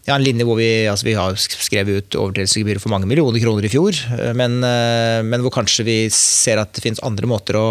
[0.02, 3.68] ja, en linje hvor vi, altså vi har skrevet ut overtredelsesgebyr for mange millioner kroner
[3.68, 7.58] i fjor, eh, men, eh, men, hvor kanskje vi ser at det finnes andre måter
[7.58, 7.68] å,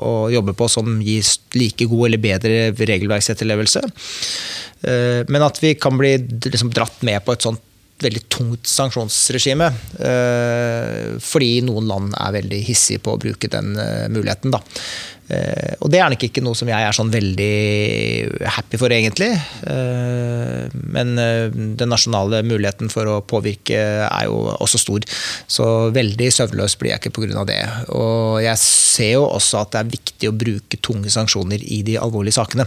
[0.00, 3.84] å jobbe på som gir like god eller bedre regelverksetterlevelse.
[4.88, 6.16] Eh, men at vi kan bli
[6.48, 7.60] liksom dratt med på et sånt
[7.96, 9.70] veldig tungt sanksjonsregime.
[11.24, 13.70] Fordi noen land er veldig hissige på å bruke den
[14.12, 14.52] muligheten.
[14.52, 14.60] Da.
[15.26, 19.32] Uh, og det er nok ikke noe som jeg er sånn veldig happy for, egentlig.
[19.66, 25.06] Uh, men uh, den nasjonale muligheten for å påvirke er jo også stor.
[25.50, 27.44] Så veldig søvnløs blir jeg ikke pga.
[27.48, 27.60] det.
[27.96, 31.98] Og jeg ser jo også at det er viktig å bruke tunge sanksjoner i de
[32.00, 32.66] alvorlige sakene.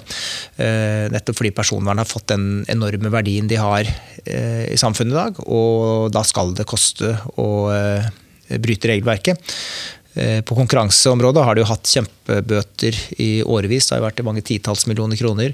[1.13, 3.87] nettopp fordi personvern har fått den enorme verdien de har
[4.27, 5.39] i samfunnet i dag.
[5.47, 7.49] Og da skal det koste å
[8.49, 9.55] bryte regelverket.
[10.17, 13.87] Eh, på konkurranseområdet har de jo hatt kjempebøter i årevis.
[13.87, 15.53] Det har jo vært i mange titalls millioner kroner.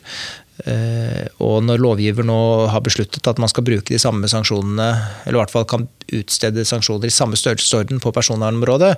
[0.63, 2.37] Eh, og når lovgiver nå
[2.71, 4.87] har besluttet at man skal bruke de samme sanksjonene,
[5.25, 5.83] eller i hvert fall kan
[6.15, 8.93] utstede sanksjoner i samme størrelsesorden på personvernområdet,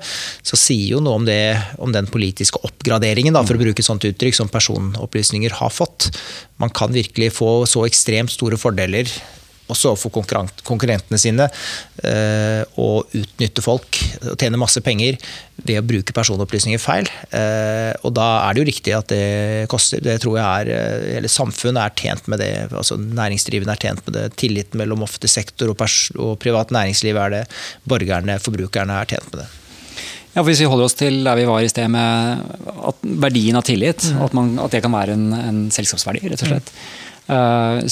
[0.45, 3.89] så sier jo noe om, det, om den politiske oppgraderingen, da, for å bruke et
[3.89, 6.11] sånt uttrykk, som personopplysninger har fått.
[6.61, 9.09] Man kan virkelig få så ekstremt store fordeler
[9.71, 10.13] også overfor
[10.67, 11.49] konkurrentene sine,
[12.03, 13.99] eh, og utnytte folk
[14.31, 15.17] og tjene masse penger
[15.65, 17.09] ved å bruke personopplysninger feil.
[17.35, 20.03] Eh, og da er det jo riktig at det koster.
[20.03, 22.51] Det tror jeg er eller Hele samfunnet er tjent med det.
[22.71, 24.25] altså Næringsdrivende er tjent med det.
[24.39, 25.81] Tilliten mellom offentlig sektor og,
[26.21, 27.45] og privat næringsliv er det.
[27.89, 29.47] Borgerne, forbrukerne er tjent med det.
[30.37, 32.43] Ja, for Hvis vi holder oss til der vi var i sted med
[33.25, 34.21] verdien av tillit, mm.
[34.21, 36.69] at, man, at, det kan være en, en selskapsverdi, rett og slett.
[36.69, 37.07] Mm.
[37.27, 37.83] Uh,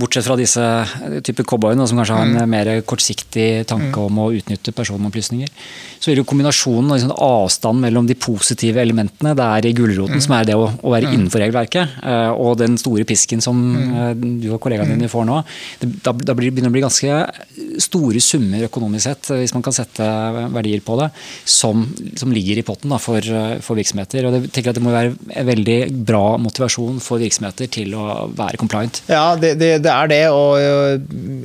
[0.00, 0.62] bortsett fra disse
[1.26, 2.48] type cowboyene som kanskje har en mm.
[2.48, 4.06] mer kortsiktig tanke mm.
[4.06, 5.50] om å utnytte personopplysninger.
[6.00, 9.74] Så er det jo kombinasjonen og liksom, avstand mellom de positive elementene det er i
[9.76, 10.24] gulroten, mm.
[10.24, 11.98] som er det å, å være innenfor regelverket,
[12.36, 13.60] og den store pisken som
[14.16, 15.40] du og kollegaene dine får nå.
[15.82, 19.64] Det, da, da blir, begynner det å bli ganske store summer økonomisk sett, hvis man
[19.66, 20.06] kan sette
[20.54, 21.10] verdier på det,
[21.44, 21.84] som,
[22.16, 23.20] som ligger i potten da, for,
[23.64, 24.28] for, virksomheter.
[24.28, 28.06] Og jeg tenker at det må være en veldig bra motivasjon for virksomheter til å
[28.36, 29.02] være være compliant?
[29.10, 30.22] Ja, det, det, det, er det.
[30.32, 30.56] Og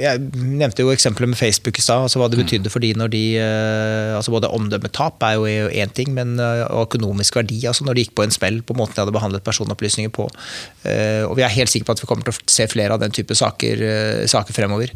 [0.01, 2.05] jeg nevnte jo eksempelet med Facebook i stad.
[2.05, 2.43] Altså hva det mm.
[2.45, 6.63] betydde for de når de eh, altså Både omdømmetap er jo én ting, men eh,
[6.81, 7.59] økonomisk verdi.
[7.67, 10.27] altså Når de gikk på en smell på måten de hadde behandlet personopplysninger på.
[10.87, 13.03] Eh, og vi er helt sikre på at vi kommer til å se flere av
[13.03, 13.83] den type saker,
[14.29, 14.91] saker fremover.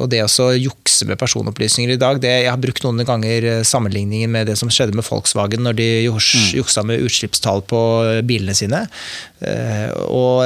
[0.00, 4.32] Og det å jukse med personopplysninger i dag, det, jeg har brukt noen ganger sammenligningen
[4.32, 6.20] med det som skjedde med Volkswagen når de mm.
[6.58, 7.80] juksa med utslippstall på
[8.28, 8.84] bilene sine.
[9.40, 10.44] Og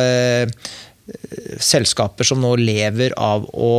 [1.61, 3.75] selskaper som nå lever av å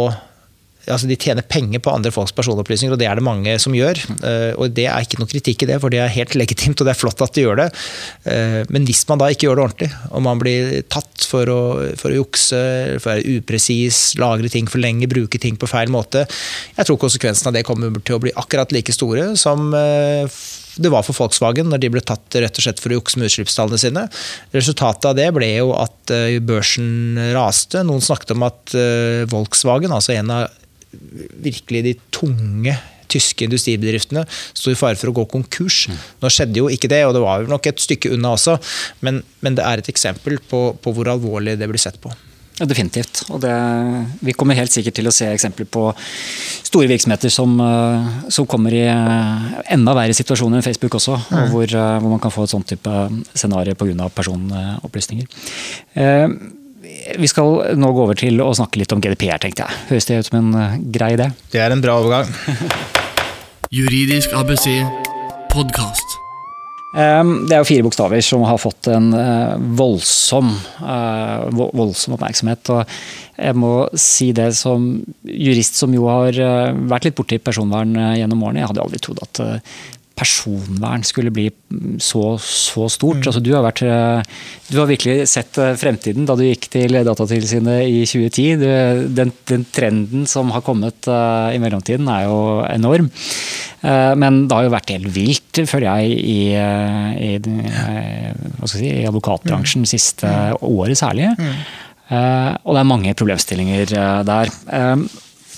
[0.91, 3.99] altså De tjener penger på andre folks personopplysninger, og det er det mange som gjør.
[4.28, 6.88] Eh, og Det er ikke noe kritikk i det, for det er helt legitimt og
[6.88, 7.67] det er flott at de gjør det.
[8.30, 11.62] Eh, men hvis man da ikke gjør det ordentlig, og man blir tatt for å,
[11.99, 12.62] for å jukse,
[12.99, 16.25] for å være upresis, lagre ting for lenge, bruke ting på feil måte
[16.75, 20.39] Jeg tror konsekvensen av det kommer til å bli akkurat like store som eh,
[20.82, 23.30] det var for Volkswagen når de ble tatt rett og slett for å jukse med
[23.30, 24.08] utslippstallene sine.
[24.56, 27.84] Resultatet av det ble jo at børsen raste.
[27.88, 28.76] Noen snakket om at
[29.32, 30.50] Volkswagen, altså en av
[31.44, 32.76] virkelig de tunge
[33.12, 35.86] tyske industribedriftene sto i fare for å gå konkurs.
[36.22, 38.58] Nå skjedde jo ikke det, og det var nok et stykke unna også,
[39.06, 42.14] men, men det er et eksempel på, på, hvor alvorlig det blir sett på.
[42.56, 43.26] Ja, definitivt.
[43.36, 43.52] Og det,
[44.24, 45.89] vi kommer helt sikkert til å se eksempler på
[46.63, 51.50] store virksomheter som, eh, som kommer i eh, enda verre situasjoner enn Facebook også, mm.
[51.52, 52.96] hvor, eh, hvor, man kan få et sånt type
[53.34, 54.08] scenario pga.
[54.08, 55.28] personopplysninger.
[56.00, 56.28] Eh,
[57.20, 59.82] vi skal nå gå over til å snakke litt om GDPR, tenkte jeg.
[59.91, 61.32] Høres det ut som en grei idé?
[61.52, 62.32] Det er en bra overgang.
[63.76, 64.70] Juridisk ABC
[65.52, 66.25] podkast.
[66.95, 72.71] Um, det er jo fire bokstaver som har fått en uh, voldsom, uh, voldsom oppmerksomhet.
[72.71, 72.95] og
[73.36, 74.88] jeg må si det som
[75.27, 76.39] jurist som jo har
[76.88, 78.62] vært litt borti personvern gjennom årene.
[78.62, 79.41] Jeg hadde aldri trodd at
[80.15, 81.49] personvern skulle bli
[81.99, 83.19] så, så stort.
[83.19, 83.28] Mm.
[83.28, 84.38] Altså, du, har vært, eh,
[84.69, 88.45] du, har virkelig sett eh, fremtiden da du gikk til Datatilsynet i 2010.
[88.62, 88.67] Du,
[89.17, 92.38] den, den, trenden som har kommet uh, i mellomtiden er jo
[92.69, 93.10] enorm.
[93.84, 99.08] Uh, men det har jo vært helt vilt, føler jeg, i, i, i, si, i
[99.10, 99.89] advokatbransjen mm.
[99.89, 100.63] siste mm.
[100.71, 101.34] året særlig.
[102.06, 103.95] Uh, og det er mange problemstillinger
[104.28, 104.54] der.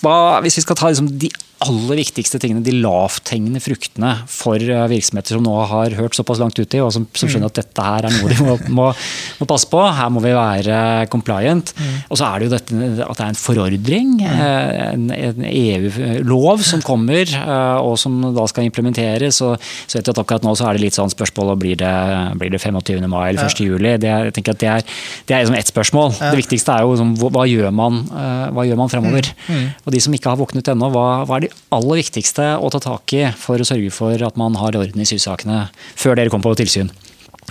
[0.02, 0.16] Hva,
[0.46, 1.30] hvis vi skal ta liksom, de
[1.66, 6.60] aller viktigste tingene, de lavthengende fruktene for eh, virksomheter som nå har hørt såpass langt
[6.60, 8.86] uti, og som, som skjønner at dette her er noe de må, må,
[9.40, 9.80] må passe på.
[9.82, 11.74] Her må vi være compliant.
[11.78, 11.96] Mm.
[12.14, 16.62] Og så er det jo dette at det er en forordring, eh, en, en EU-lov
[16.68, 19.42] som kommer, eh, og som da skal implementeres.
[19.48, 21.82] Og så vet jeg at akkurat nå så er det litt sånn spørsmål om blir
[21.82, 21.96] det,
[22.38, 23.02] blir det 25.
[23.10, 23.64] mai eller 1.
[23.66, 23.96] juli.
[23.98, 24.88] Det, jeg tenker at det er,
[25.26, 26.14] det er liksom ett spørsmål.
[26.22, 28.04] Det viktigste er jo liksom, hva, gjør man,
[28.54, 29.34] hva gjør man fremover?
[29.48, 29.58] Mm.
[29.58, 29.68] Mm.
[29.88, 32.72] Og de som ikke har våknet ennå, hva, hva er det de aller viktigste å
[32.74, 36.34] ta tak i for å sørge for at man har orden i sysakene før dere
[36.34, 36.92] kom på tilsyn?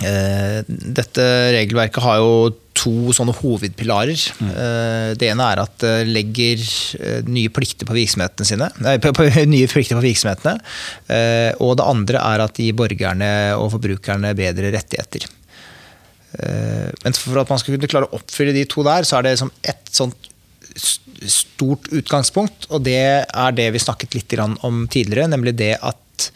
[0.05, 1.23] Eh, dette
[1.55, 2.33] regelverket har jo
[2.77, 4.25] to sånne hovedpilarer.
[4.37, 4.51] Mm.
[4.51, 8.69] Eh, det ene er at det legger eh, nye plikter på virksomhetene sine.
[8.85, 10.57] Nei, på, på, nye plikter på virksomhetene.
[11.65, 15.25] Og det andre er at de gir borgerne og forbrukerne bedre rettigheter.
[16.37, 19.37] Men for at man skal kunne klare å oppfylle de to der, så er det
[19.37, 20.27] liksom et sånt
[21.25, 26.31] stort utgangspunkt, og det er det vi snakket litt om tidligere, nemlig det at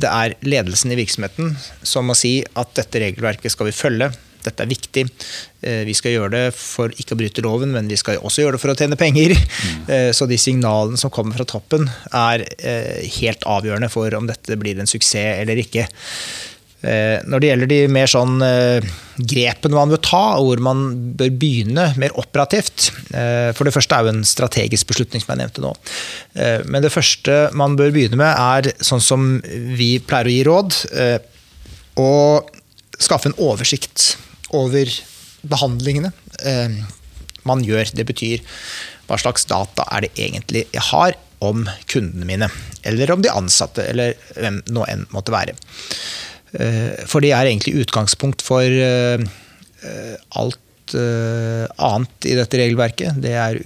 [0.00, 4.10] det er ledelsen i virksomheten som må si at dette regelverket skal vi følge.
[4.40, 5.02] Dette er viktig.
[5.60, 8.56] Eh, vi skal gjøre det for ikke å bryte loven, men vi skal også gjøre
[8.56, 9.34] det for å tjene penger.
[9.36, 9.82] Mm.
[9.92, 11.84] Eh, så de signalene som kommer fra toppen,
[12.16, 15.84] er eh, helt avgjørende for om dette blir en suksess eller ikke.
[16.80, 18.86] Eh, når det gjelder de mer sånn eh,
[19.20, 20.84] grepene man bør ta, og hvor man
[21.18, 25.42] bør begynne mer operativt eh, For det første er jo en strategisk beslutning, som jeg
[25.42, 25.74] nevnte nå.
[26.72, 29.28] Men det første man bør begynne med, er sånn som
[29.76, 30.78] vi pleier å gi råd,
[32.00, 32.10] å
[33.00, 34.14] skaffe en oversikt
[34.56, 34.88] over
[35.50, 36.12] behandlingene
[37.48, 37.92] man gjør.
[37.96, 38.44] Det betyr
[39.08, 42.48] hva slags data er det egentlig jeg har om kundene mine,
[42.86, 45.56] eller om de ansatte, eller hvem nå enn måtte være.
[46.52, 49.22] Eh, for det er egentlig utgangspunkt for eh,
[50.40, 53.20] alt eh, annet i dette regelverket.
[53.22, 53.60] Det er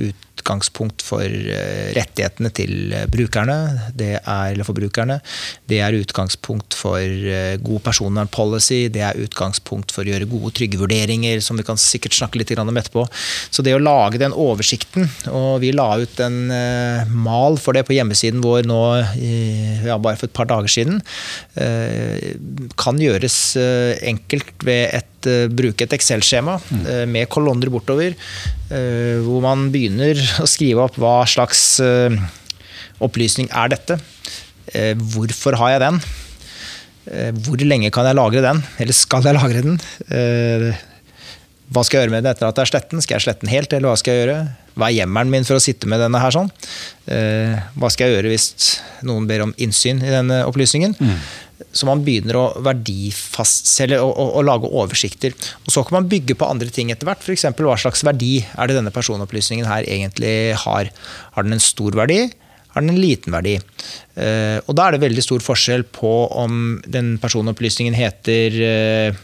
[0.44, 3.56] utgangspunkt for eh, rettighetene til brukerne,
[3.96, 5.20] det er, eller forbrukerne.
[5.66, 10.80] Det er utgangspunkt for eh, god personvernpolicy, det er utgangspunkt for å gjøre gode, trygge
[10.80, 13.06] vurderinger, som vi kan sikkert snakke litt om etterpå.
[13.50, 16.52] Så det å lage den oversikten, og vi la ut en
[17.24, 18.82] mal for det på hjemmesiden vår nå
[19.86, 21.00] ja, bare for et par dager siden,
[22.78, 23.38] kan gjøres
[24.04, 26.84] enkelt ved et bruke et Excel-skjema mm.
[27.10, 28.14] med kolonner bortover,
[28.74, 31.78] hvor man begynner å skrive opp hva slags
[33.04, 33.98] opplysning er dette.
[35.14, 36.00] Hvorfor har jeg den?
[37.44, 38.64] Hvor lenge kan jeg lagre den?
[38.82, 39.78] Eller skal jeg lagre den?
[41.72, 43.02] Hva skal jeg gjøre med det etter at jeg har slettet den?
[43.04, 44.38] Skal jeg slette den helt, eller hva skal jeg gjøre?
[44.74, 46.50] Hva er hjemmelen min for å sitte med denne her sånn?
[47.08, 48.46] Eh, hva skal jeg gjøre hvis
[49.06, 50.96] noen ber om innsyn i denne opplysningen?
[50.98, 51.16] Mm.
[51.74, 55.34] Så man begynner å verdifastselge og, og, og, lage oversikter.
[55.62, 57.22] Og så kan man bygge på andre ting etter hvert.
[57.22, 57.46] F.eks.
[57.54, 60.90] hva slags verdi er det denne personopplysningen her egentlig har?
[61.36, 62.24] Har den en stor verdi?
[62.74, 63.54] Har den en liten verdi?
[64.18, 69.22] Eh, og da er det veldig stor forskjell på om den personopplysningen heter eh,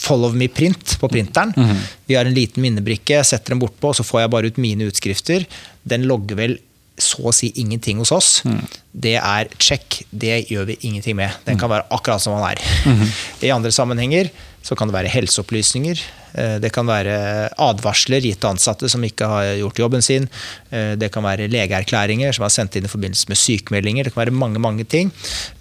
[0.00, 1.52] Follow me print på printeren.
[1.56, 1.80] Mm -hmm.
[2.06, 4.84] Vi har en liten minnebrikke, setter den bortpå, og så får jeg bare ut mine
[4.84, 5.44] utskrifter.
[5.82, 6.58] Den logger vel
[7.04, 8.30] så å si ingenting hos oss.
[8.44, 8.62] Mm.
[8.92, 10.02] Det er check.
[10.10, 11.36] Det gjør vi ingenting med.
[11.46, 12.62] Den kan være akkurat som den er.
[12.86, 13.10] Mm -hmm.
[13.46, 14.30] I andre sammenhenger
[14.62, 16.00] så kan det være helseopplysninger.
[16.34, 20.28] Eh, det kan være advarsler gitt til ansatte som ikke har gjort jobben sin.
[20.70, 24.06] Eh, det kan være legeerklæringer som er sendt inn i forbindelse med sykemeldinger.
[24.06, 25.10] Det kan være mange mange ting.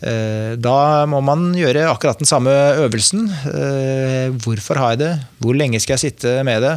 [0.01, 2.53] Eh, da må man gjøre akkurat den samme
[2.85, 3.27] øvelsen.
[4.43, 5.11] Hvorfor har jeg det?
[5.41, 6.75] Hvor lenge skal jeg sitte med det?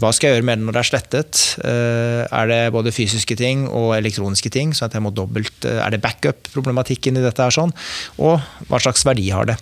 [0.00, 1.40] Hva skal jeg gjøre med det når det er slettet?
[1.62, 4.74] Er det både fysiske ting og elektroniske ting?
[4.76, 7.42] så at jeg må dobbelt, Er det backup-problematikken i dette?
[7.42, 7.72] her sånn?
[8.18, 9.56] Og hva slags verdi har det?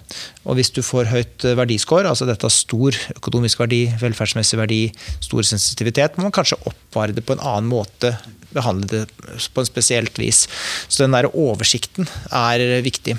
[0.47, 4.83] Og hvis du får høyt verdiscore, altså dette har stor økonomisk økonomisk verdi, velferdsmessig verdi,
[5.21, 8.15] stor sensitivitet, må man kanskje oppvare det på en annen måte.
[8.57, 9.05] Behandle det
[9.53, 10.47] på en spesielt vis.
[10.89, 13.17] Så den der oversikten er viktig.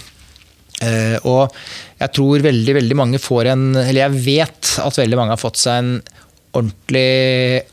[0.81, 1.53] Eh, og
[1.99, 5.57] jeg tror veldig, veldig mange får en Eller jeg vet at veldig mange har fått
[5.57, 5.95] seg en
[6.53, 7.63] ordentlig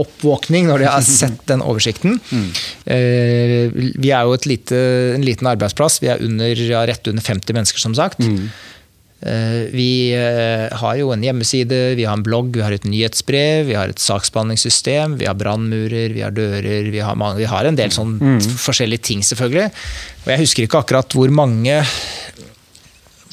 [0.00, 2.16] oppvåkning når de har sett den oversikten.
[2.32, 2.48] Mm.
[4.00, 4.78] Vi er jo lite,
[5.14, 6.00] en liten arbeidsplass.
[6.02, 8.24] Vi er under, ja, rett under 50 mennesker, som sagt.
[8.24, 8.48] Mm.
[9.24, 13.64] Eh, vi eh, har jo en hjemmeside, vi har en blogg, vi har et nyhetsbrev,
[13.70, 17.78] vi har et saksbehandlingssystem, vi har brannmurer, vi har dører Vi har, vi har en
[17.78, 18.40] del sånn mm.
[18.60, 19.70] forskjellige ting, selvfølgelig.
[20.24, 21.80] Og jeg husker ikke akkurat hvor mange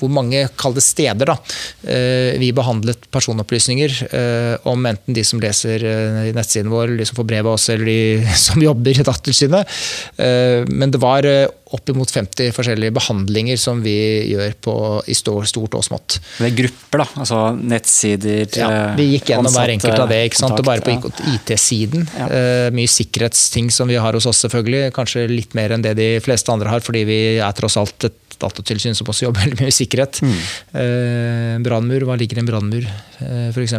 [0.02, 1.38] hvor mange kalde steder da,
[1.86, 3.98] eh, vi behandlet personopplysninger
[4.70, 5.84] om enten de som leser
[6.28, 9.82] i nettsiden vår, de som får brev av oss, eller de som jobber i Datatilsynet.
[10.72, 11.26] Men det var
[11.72, 13.96] oppimot 50 forskjellige behandlinger som vi
[14.32, 14.76] gjør på,
[15.08, 16.18] i stort og smått.
[16.40, 17.08] Det er grupper, da?
[17.24, 18.44] Altså nettsider?
[18.60, 20.22] Ja, vi gikk gjennom hver enkelt av det.
[20.28, 20.58] ikke sant?
[20.58, 22.08] og Bare på IT-siden.
[22.18, 22.28] Ja.
[22.76, 24.92] Mye sikkerhetsting som vi har hos oss, selvfølgelig.
[24.96, 28.20] Kanskje litt mer enn det de fleste andre har, fordi vi er tross alt et
[28.41, 30.21] datatilsyn som også jobber veldig mye med sikkerhet.
[30.25, 30.36] Mm.
[30.75, 32.89] Uh, brannmur, hva ligger i en brannmur,
[33.21, 33.77] uh, f.eks.?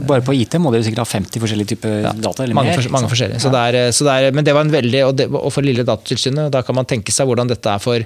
[0.00, 2.42] Bare på IT må dere sikkert ha 50 forskjellige typer ja, data?
[2.42, 2.82] eller mange, mer?
[2.82, 3.42] For, mange forskjellige.
[3.44, 5.66] Så det er, så det er, men det var en veldig, og, det, og for
[5.66, 8.04] lille Datatilsynet, da kan man tenke seg seg hvordan dette er for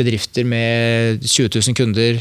[0.00, 2.20] bedrifter med 20 000 kunder,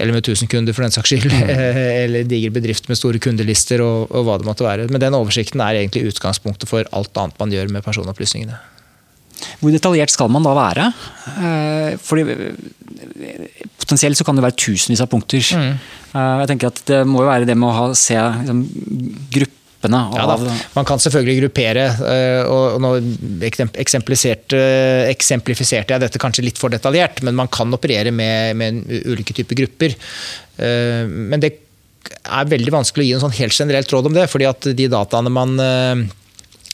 [0.00, 1.52] eller med 1000 kunder for den saks skyld, mm.
[2.02, 4.88] eller diger bedrift med store kundelister og, og, hva det måtte være.
[4.90, 8.58] Men den oversikten er egentlig utgangspunktet for alt annet man gjør med personopplysningene.
[9.60, 10.90] Hvor detaljert skal man da være?
[11.32, 12.26] Eh, fordi
[13.82, 15.42] Potensielt så kan det være tusenvis av punkter.
[15.58, 15.72] Mm.
[16.14, 18.62] Eh, jeg tenker at Det må jo være det med å ha, se liksom,
[19.34, 20.54] gruppe ja, da.
[20.76, 21.86] Man kan selvfølgelig gruppere.
[22.06, 22.92] Eh, og nå
[23.48, 24.60] eksemplifiserte,
[25.10, 29.96] jeg dette kanskje litt for detaljert, men man kan operere med, med ulike typer grupper.
[30.62, 31.56] Eh, men det
[32.22, 34.90] er veldig vanskelig å gi en sånn helt generelt råd om det, fordi at de
[34.90, 36.06] dataene man eh,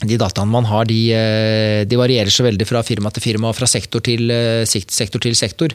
[0.06, 3.56] de dataene man har, de, eh, de, varierer så veldig fra firma til firma og
[3.58, 5.18] fra sektor til eh, sektor.
[5.18, 5.72] Til sektor.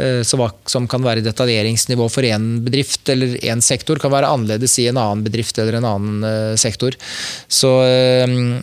[0.00, 4.30] Eh, så hva som kan være detaljeringsnivå for én bedrift eller én sektor, kan være
[4.32, 6.96] annerledes i en annen bedrift eller en annen sektor.
[7.48, 7.68] Så,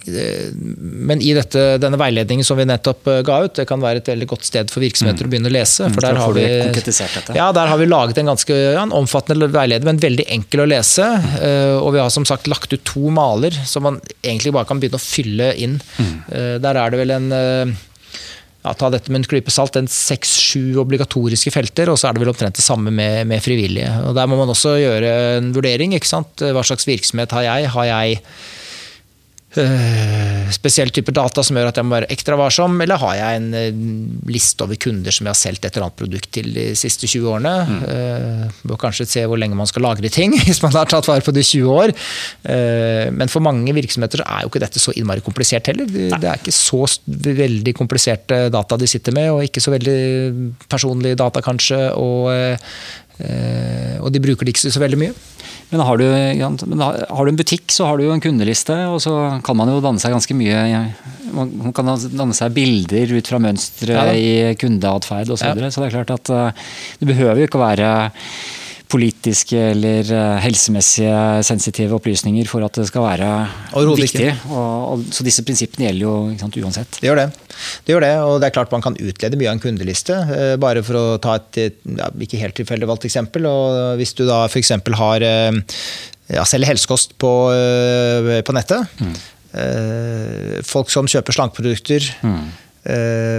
[0.05, 4.29] men i dette, denne veiledningen som vi nettopp ga ut, det kan være et veldig
[4.31, 5.29] godt sted for virksomheter mm.
[5.29, 5.89] å begynne å lese.
[5.93, 9.85] For der har, vi, ja, der har vi laget en ganske ja, en omfattende veileder,
[9.85, 11.05] men veldig enkel å lese.
[11.83, 14.94] Og vi har som sagt lagt ut to maler som man egentlig bare kan begynne
[14.95, 15.77] å fylle inn.
[15.99, 16.15] Mm.
[16.63, 17.75] Der er det vel en eh,
[18.65, 22.23] ja, ta dette med en klype salt, en seks-sju obligatoriske felter, og så er det
[22.23, 23.91] vel omtrent det samme med, med, frivillige.
[24.07, 25.93] Og Der må man også gjøre en vurdering.
[25.93, 26.41] ikke sant?
[26.41, 27.69] Hva slags virksomhet har jeg?
[27.75, 28.23] Har jeg
[30.55, 33.47] spesiell type data som gjør at jeg må være ekstra varsom, eller har jeg en
[33.59, 33.77] øh,
[34.31, 37.29] liste over kunder som jeg har solgt et eller annet produkt til de siste 20
[37.31, 37.53] årene?
[37.69, 37.79] Mm.
[37.85, 41.23] Uh, bør kanskje se hvor lenge man skal lagre ting, hvis man har tatt vare
[41.25, 41.93] på det i 20 år.
[43.15, 45.87] Men for mange virksomheter så er jo ikke dette så innmari komplisert heller.
[45.89, 49.97] Det, det er ikke så veldig kompliserte data de sitter med, og ikke så veldig
[50.71, 51.81] personlige data, kanskje.
[51.95, 52.31] og
[53.15, 55.13] og de bruker det ikke så veldig mye.
[55.71, 56.05] Men har, du,
[56.69, 59.71] men har du en butikk, så har du jo en kundeliste, og så kan man
[59.73, 60.59] jo danne seg ganske mye
[61.35, 65.41] Man kan danne seg bilder ut fra mønstre ja, i kundeatferd osv.
[65.41, 65.71] Så, videre.
[65.73, 66.69] så det er klart at uh,
[67.01, 67.89] det behøver jo ikke å være
[68.95, 73.29] politiske eller uh, helsemessige sensitive opplysninger for at det skal være
[73.99, 74.29] viktig.
[74.49, 76.99] Og, og, så disse prinsippene gjelder jo sant, uansett.
[77.01, 77.27] Det gjør det.
[77.85, 78.13] det gjør det.
[78.23, 80.17] Og det er klart man kan utlede mye av en kundeliste.
[80.31, 83.47] Uh, bare for å ta et ja, ikke helt tilfeldig valgt eksempel.
[83.49, 84.75] og Hvis du da f.eks.
[85.01, 85.79] har uh,
[86.31, 87.31] ja, selger helsekost på,
[88.47, 88.95] på nettet.
[88.97, 89.17] Mm.
[90.65, 92.07] Folk som kjøper slankeprodukter.
[92.25, 92.47] Mm.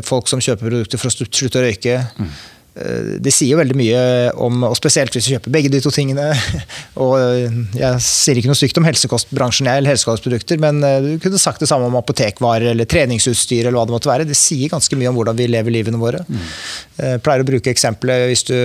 [0.07, 1.97] Folk som kjøper produkter for å slutte å røyke.
[2.15, 4.01] Mm Eh, det sier veldig mye
[4.43, 6.27] om, og spesielt hvis du kjøper begge de to tingene.
[7.03, 11.41] og eh, Jeg sier ikke noe stygt om helsekostbransjen eller helsekostprodukter, men eh, du kunne
[11.41, 14.29] sagt det samme om apotekvarer eller treningsutstyr eller hva det måtte være.
[14.29, 16.21] Det sier ganske mye om hvordan vi lever livene våre.
[16.29, 16.45] Mm.
[17.01, 18.57] Jeg pleier å bruke eksempelet hvis du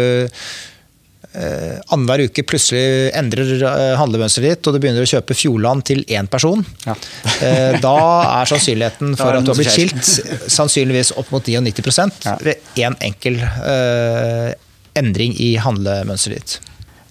[1.37, 6.03] eh, annenhver uke plutselig endrer eh, handlemønsteret ditt, og du begynner å kjøpe Fjordland til
[6.11, 6.95] én person, ja.
[7.47, 7.95] eh, da
[8.41, 12.35] er sannsynligheten for at du har blitt skilt sannsynligvis opp mot 99 ja.
[12.41, 14.51] ved én en enkel eh,
[14.99, 16.59] endring i handlemønsteret ditt.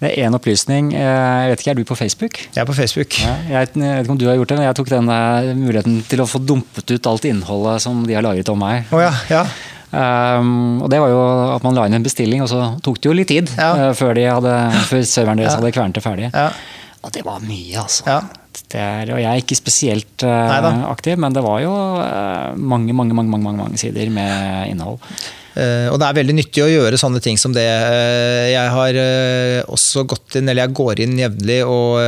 [0.01, 0.95] Det er én opplysning.
[0.97, 1.01] Eh,
[1.45, 2.37] jeg vet ikke, Er du på Facebook?
[2.55, 3.17] Jeg er på Facebook.
[3.21, 5.11] Ja, jeg, vet ikke om du har gjort det, men jeg tok den
[5.61, 8.89] muligheten til å få dumpet ut alt innholdet som de har lagret om meg.
[8.89, 9.45] Oh, ja, ja.
[9.91, 11.23] Um, og det var jo
[11.57, 13.71] at man la inn en bestilling, og så tok det jo litt tid ja.
[13.75, 14.53] uh, før, de hadde,
[14.91, 15.57] før serveren deres ja.
[15.59, 16.29] hadde kvernet det ferdig.
[16.31, 16.47] Ja.
[17.01, 18.21] Og det var mye, altså.
[18.71, 23.15] Er, og jeg er ikke spesielt uh, aktiv, men det var jo uh, mange, mange,
[23.17, 25.01] mange, mange, mange sider med innhold.
[25.51, 27.65] Uh, og det er veldig nyttig å gjøre sånne ting som det.
[27.65, 31.99] Uh, jeg har uh, også gått inn, eller jeg går inn jevnlig og,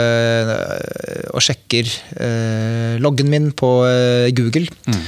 [1.33, 1.89] og, sjekker
[3.03, 3.69] loggen min på
[4.37, 4.69] Google.
[4.87, 5.01] Mm.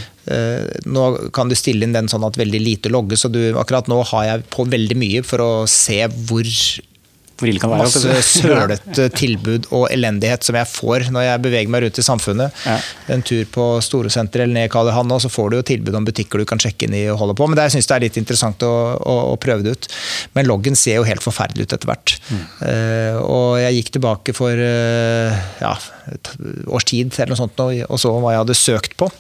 [0.92, 1.04] Nå
[1.36, 3.32] kan du stille inn den sånn at veldig lite logges, så
[3.62, 6.50] akkurat nå har jeg på veldig mye for å se hvor
[7.36, 7.90] hvor ille kan det være?
[7.92, 12.62] Masse sølete tilbud og elendighet som jeg får når jeg beveger meg rundt i samfunnet.
[12.64, 12.78] Ja.
[13.12, 16.08] En tur på Storosenteret eller ned i Karl Johan, så får du jo tilbud om
[16.08, 17.50] butikker du kan sjekke inn i og holde på.
[17.50, 19.92] Men det, jeg syns det er litt interessant å, å, å, prøve det ut.
[20.38, 22.16] Men loggen ser jo helt forferdelig ut etter hvert.
[22.30, 22.42] Mm.
[22.64, 25.76] Uh, og jeg gikk tilbake for uh, ja,
[26.16, 26.34] et
[26.72, 29.12] års tid eller noe sånt og så hva jeg hadde søkt på.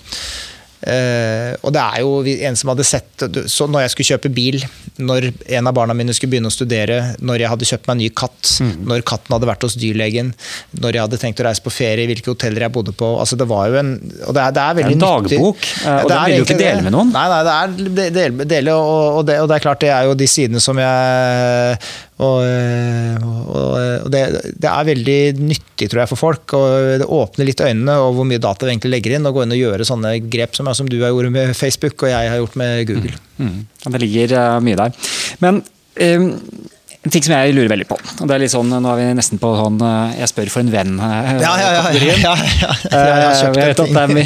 [0.85, 2.09] Uh, og det er jo
[2.45, 4.59] en som hadde sett så Når jeg skulle kjøpe bil,
[5.01, 8.01] når en av barna mine skulle begynne å studere, når jeg hadde kjøpt meg en
[8.03, 8.73] ny katt, mm.
[8.91, 10.29] når katten hadde vært hos dyrlegen,
[10.77, 13.47] når jeg hadde tenkt å reise på ferie, hvilke hoteller jeg bodde på altså Det
[13.49, 15.85] var jo en og det er, det er veldig En dagbok, nyttig.
[15.85, 17.13] Eh, og den vil du ikke dele med noen?
[17.15, 17.41] Nei, nei
[17.97, 20.61] det er dele og, og, det, og, det, er klart det er jo de sidene
[20.63, 21.79] som jeg
[22.23, 24.21] og, og det,
[24.55, 26.53] det, er veldig nyttig tror jeg, for folk.
[26.55, 29.27] og Det åpner litt øynene og hvor mye data vi egentlig legger inn.
[29.27, 32.13] og Gå inn og gjøre sånne grep som, som du har gjort med Facebook og
[32.13, 33.19] jeg har gjort med Google.
[33.35, 33.49] Mm.
[33.49, 33.59] Mm.
[33.97, 35.11] Det ligger uh, mye der.
[35.43, 36.29] Men um,
[37.05, 37.97] en ting som jeg lurer veldig på.
[37.99, 40.63] og det er litt sånn, Nå er vi nesten på sånn eh, jeg spør for
[40.63, 40.95] en venn.
[40.97, 41.83] Ja, ja, ja.
[41.93, 42.31] ja, ja,
[42.63, 42.71] ja.
[42.95, 44.23] Jeg har kjøpt det.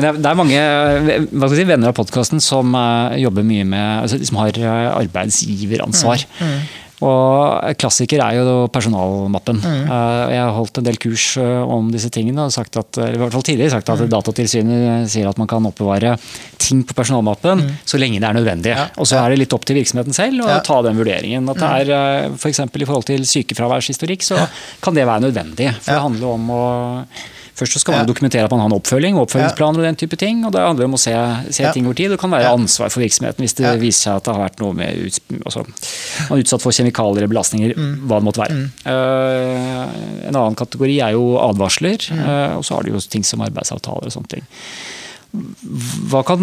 [0.00, 2.74] Det, det er mange hva skal jeg si, venner av podkasten som
[3.20, 4.58] jobber mye med, altså, som har
[5.04, 6.26] arbeidsgiveransvar.
[6.40, 6.66] Mm, mm.
[7.04, 9.58] Og klassiker er jo personalmappen.
[9.60, 9.82] Mm.
[9.84, 13.20] Eh, jeg har holdt en del kurs eh, om disse tingene og sagt at, i
[13.20, 14.08] hvert fall tidligere sagt at mm.
[14.14, 16.14] Datatilsynet sier at man kan oppbevare
[16.62, 17.70] ting på personalmappen mm.
[17.84, 18.72] så lenge det er nødvendig.
[18.72, 18.88] Ja.
[18.96, 20.58] Og så er det litt opp til virksomheten selv å ja.
[20.64, 21.52] ta den vurderingen.
[21.52, 21.78] At det mm.
[21.82, 22.64] er eh, f.eks.
[22.64, 24.40] For i forhold til sykefraværshistorikk så
[24.84, 25.74] kan det være nødvendig.
[25.82, 26.66] For det handler om å
[27.56, 28.08] Først så skal man ja.
[28.08, 30.42] dokumentere at man har en oppfølging, oppfølgingsplaner og den type ting.
[30.44, 31.14] og Det handler om å se,
[31.56, 32.12] se ting over tid.
[32.12, 34.76] Det kan være ansvar for virksomheten hvis det viser seg at det har vært noe
[34.76, 37.94] med altså, man er utsatt for kjemikalier eller belastninger, mm.
[38.04, 38.58] hva det måtte være.
[38.58, 38.68] Mm.
[38.84, 42.22] Uh, en annen kategori er jo advarsler, mm.
[42.26, 44.46] uh, og så har du jo ting som arbeidsavtaler og sånne ting.
[46.10, 46.40] Hva kan,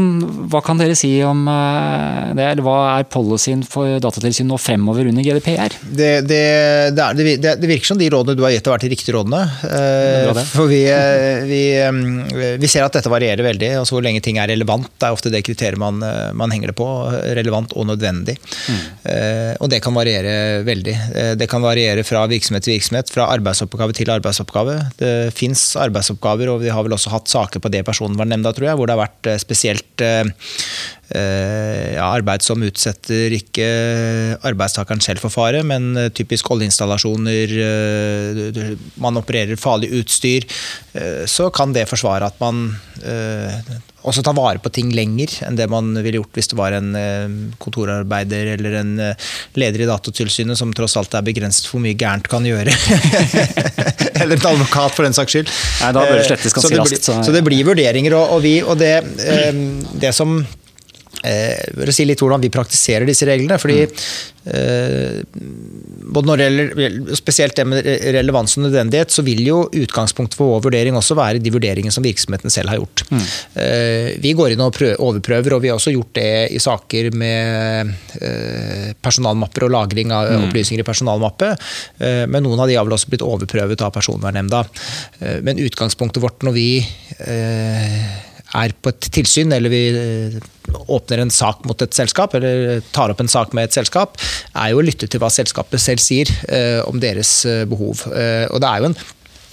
[0.52, 2.46] hva kan, dere si om eh, det?
[2.46, 5.76] Eller hva er policyen for Datatilsynet nå fremover under GDPR?
[5.84, 6.42] Det, det,
[6.96, 9.42] det, er, det, virker som de rådene du har gitt har vært de riktige rådene.
[9.70, 11.62] Eh, for vi, eh, vi,
[12.62, 13.72] vi, ser at dette varierer veldig.
[13.82, 16.04] altså Hvor lenge ting er relevant, det er ofte det kriteriet man,
[16.38, 16.90] man henger det på.
[17.40, 18.38] Relevant og nødvendig.
[18.68, 18.84] Mm.
[19.64, 20.96] Og det kan variere veldig.
[21.40, 24.78] Det kan variere fra virksomhet til virksomhet, fra arbeidsoppgave til arbeidsoppgave.
[25.00, 28.80] Det fins arbeidsoppgaver, og vi har vel også hatt saker på det personvernnemnda, tror jeg
[28.84, 30.26] hvor det har vært eh, spesielt eh,
[31.12, 33.68] ja, arbeid som utsetter ikke
[34.48, 37.54] arbeidstakeren selv for fare, men typisk oljeinstallasjoner,
[39.04, 40.48] man opererer farlig utstyr,
[41.30, 42.70] så kan det forsvare at man
[44.04, 46.90] også ta vare på ting lenger enn det man ville gjort hvis det var en
[47.62, 48.92] kontorarbeider eller en
[49.60, 52.74] leder i Datatilsynet som tross alt er begrenset for hvor mye gærent kan gjøre.
[54.24, 55.54] eller en advokat, for den saks skyld.
[55.82, 57.08] Nei, da bør det slettes ganske så raskt.
[57.08, 58.94] Så, så det blir vurderinger, og, og vi, og det,
[60.02, 60.42] det som
[61.24, 63.58] vil si litt hvordan vi praktiserer disse reglene.
[63.62, 65.22] fordi eh,
[66.14, 70.52] både når det gjelder Spesielt det med relevans og nødvendighet, så vil jo utgangspunktet for
[70.52, 73.06] vår vurdering også være de vurderingene som virksomheten selv har gjort.
[73.10, 73.22] Mm.
[73.64, 77.10] Eh, vi går inn og prøver, overprøver, og vi har også gjort det i saker
[77.16, 80.50] med eh, personalmapper og lagring av mm.
[80.50, 81.54] opplysninger i personalmappe.
[82.04, 84.64] Men noen av de har vel også blitt overprøvet av Personvernnemnda.
[85.46, 86.68] Men utgangspunktet vårt når vi
[88.54, 90.38] er på et tilsyn, eller vi eh,
[90.92, 94.20] åpner en sak mot et selskap, eller tar opp en sak med et selskap,
[94.54, 98.06] er jo å lytte til hva selskapet selv sier eh, om deres eh, behov.
[98.06, 98.98] Og det er jo en,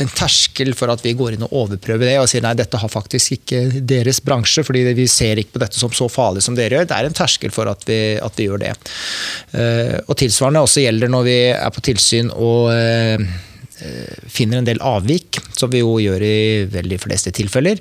[0.05, 2.92] en terskel for at vi går inn og overprøver det og sier nei, dette har
[2.92, 6.80] faktisk ikke deres bransje, fordi vi ser ikke på dette som så farlig som dere
[6.80, 6.88] gjør.
[6.90, 8.74] Det er en terskel for at vi, at vi gjør det.
[10.07, 12.72] Og Tilsvarende også gjelder når vi er på tilsyn og
[14.28, 17.80] finner en del avvik, som vi jo gjør i veldig fleste tilfeller.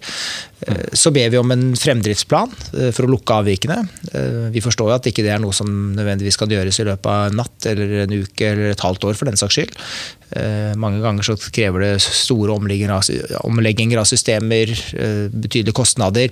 [0.67, 3.79] Eh, så ber vi om en fremdriftsplan eh, for å lukke avvikene.
[4.11, 7.11] Eh, vi forstår jo at ikke det er noe som nødvendigvis kan gjøres i løpet
[7.11, 9.77] av en natt eller en uke eller et halvt år for den saks skyld.
[10.77, 14.69] Mange ganger så krever det store omlegginger av systemer,
[15.33, 16.29] betydelige kostnader.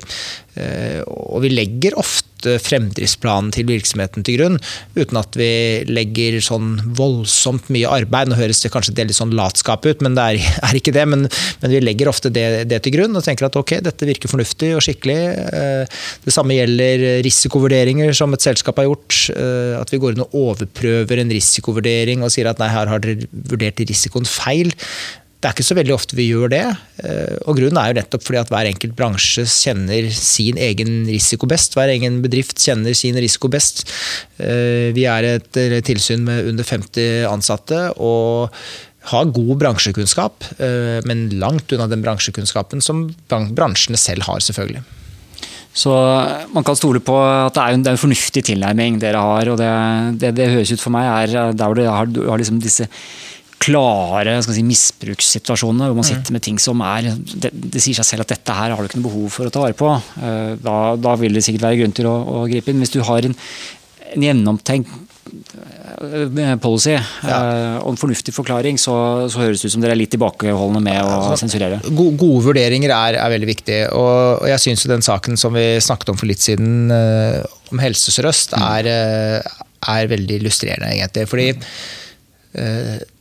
[1.07, 4.57] Og vi legger ofte fremdriftsplanen til virksomheten til grunn,
[4.97, 5.49] uten at vi
[5.89, 8.29] legger sånn voldsomt mye arbeid.
[8.29, 11.05] Nå høres det kanskje litt sånn latskap ut, men det er, er ikke det.
[11.09, 11.27] Men,
[11.61, 14.73] men, vi legger ofte det, det, til grunn og tenker at ok, dette virker fornuftig
[14.77, 15.19] og skikkelig.
[15.59, 19.19] Eh, det samme gjelder risikovurderinger som et selskap har gjort.
[19.33, 23.03] Eh, at vi går inn og overprøver en risikovurdering og sier at nei, her har
[23.03, 24.73] dere vurdert risikoen feil.
[25.37, 26.63] Det er ikke så veldig ofte vi gjør det.
[27.05, 31.49] Eh, og Grunnen er jo nettopp fordi at hver enkelt bransje kjenner sin egen risiko
[31.49, 31.77] best.
[31.77, 33.85] Hver egen bedrift kjenner sin risiko best.
[34.37, 37.85] Vi er et tilsyn med under 50 ansatte.
[37.97, 38.53] og
[39.11, 44.83] har god bransjekunnskap, eh, men langt unna den bransjekunnskapen som bransjene selv har, selvfølgelig.
[45.77, 45.93] Så
[46.55, 49.51] man kan stole på at det er en, det er en fornuftig tilnærming dere har.
[49.51, 49.69] og det,
[50.23, 52.87] det, det, høres ut for meg er der hvor du har, du har liksom disse
[53.61, 56.09] klare si, misbrukssituasjonene hvor man mm.
[56.11, 58.89] sitter med ting som er det, det, sier seg selv at dette her har du
[58.89, 59.89] ikke noe behov for å ta vare på.
[60.21, 62.83] Eh, da, da vil det sikkert være grunn til å, å gripe inn.
[62.83, 63.35] Hvis du har en,
[64.13, 65.03] en gjennomtenkt
[65.97, 67.01] Eh, policy ja.
[67.25, 68.93] Eh, og en fornuftig forklaring, så,
[69.31, 71.79] så, høres det ut som dere er litt tilbakeholdne med å altså, sensurere.
[71.87, 73.79] Gode, gode vurderinger er, er, veldig viktig.
[73.97, 76.91] Og, og jeg syns den saken som vi snakket om for litt siden,
[77.71, 78.65] om Helse Sør-Øst, mm.
[78.67, 78.91] er,
[79.97, 81.27] er, veldig illustrerende, egentlig.
[81.31, 81.49] Fordi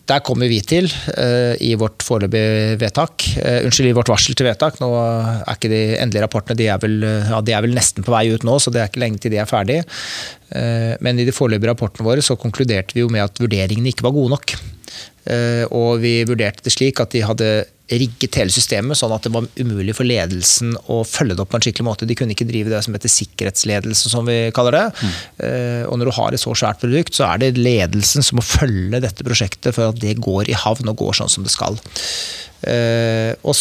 [0.06, 3.26] der kommer vi til uh, i vårt foreløpige vedtak.
[3.40, 4.78] Uh, unnskyld, i vårt varsel til vedtak.
[4.82, 8.14] Nå er ikke de endelige rapportene de er, vel, ja, de er vel nesten på
[8.14, 9.86] vei ut nå, så det er ikke lenge til de er ferdige.
[10.54, 14.06] Uh, men i de foreløpige rapportene våre så konkluderte vi jo med at vurderingene ikke
[14.06, 14.56] var gode nok.
[15.74, 17.48] Og vi vurderte det slik at de hadde
[17.86, 21.58] rigget hele systemet sånn at det var umulig for ledelsen å følge det opp på
[21.58, 22.08] en skikkelig måte.
[22.08, 24.84] De kunne ikke drive det som heter sikkerhetsledelse, som vi kaller det.
[24.98, 25.12] Mm.
[25.90, 29.02] Og når du har et så svært produkt, så er det ledelsen som må følge
[29.02, 31.78] dette prosjektet for at det går i havn og går sånn som det skal.
[32.66, 33.54] Eh, og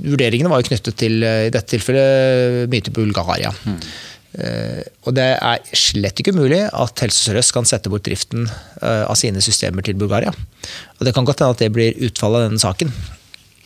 [0.00, 3.52] vurderingene var jo knyttet til, i dette tilfellet, mye til Bulgaria.
[3.66, 3.78] Mm.
[4.32, 8.46] Og det er slett ikke umulig at Helse Sør-Øst kan sette bort driften
[8.80, 10.32] av sine systemer til Bulgaria.
[10.96, 12.94] Og Det kan godt hende at det blir utfallet av denne saken.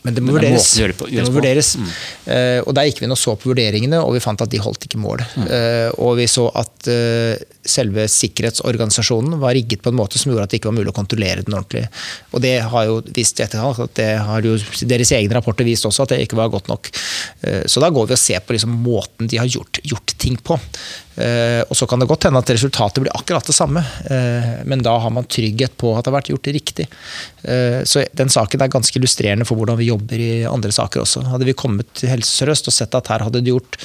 [0.07, 0.69] Men det må vurderes.
[0.79, 1.73] Det på, det må vurderes.
[1.81, 1.89] Mm.
[2.29, 4.62] Uh, og Der gikk vi inn og så på vurderingene, og vi fant at de
[4.62, 5.25] holdt ikke mål.
[5.35, 5.49] Mm.
[5.51, 7.35] Uh, og vi så at uh,
[7.71, 10.97] selve sikkerhetsorganisasjonen var rigget på en måte som gjorde at det ikke var mulig å
[10.97, 11.87] kontrollere den ordentlig.
[12.33, 14.57] Og det har jo vist etterkant at det har jo
[14.89, 16.91] deres egne rapporter vist også at det ikke var godt nok.
[17.67, 20.59] Så da går vi og ser på liksom måten de har gjort, gjort ting på.
[21.17, 24.83] Eh, og Så kan det godt hende at resultatet blir akkurat det samme, eh, men
[24.85, 26.87] da har man trygghet på at det har vært gjort riktig.
[27.43, 31.25] Eh, så Den saken er ganske illustrerende for hvordan vi jobber i andre saker også.
[31.25, 33.79] Hadde vi kommet til Helse Sør-Øst og sett at her hadde de gjort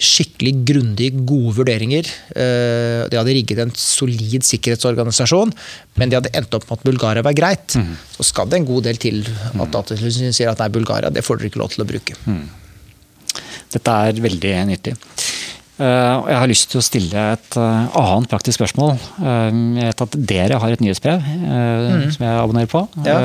[0.00, 2.08] skikkelig grundig gode vurderinger.
[2.32, 5.52] De hadde rigget en solid sikkerhetsorganisasjon,
[6.00, 7.76] men de hadde endt opp med at Bulgaria var greit.
[7.76, 7.92] Mm.
[8.16, 11.40] Så skal det en god del til at Datatilsynet sier at nei, Bulgaria det får
[11.40, 12.16] dere ikke lov til å bruke.
[12.24, 12.46] Mm.
[13.70, 14.96] Dette er veldig nyttig.
[15.80, 18.98] jeg har lyst til å stille et annet praktisk spørsmål.
[19.20, 22.10] Jeg vet at dere har et nyhetsbrev mm.
[22.16, 22.82] som jeg abonnerer på.
[23.06, 23.20] Ja.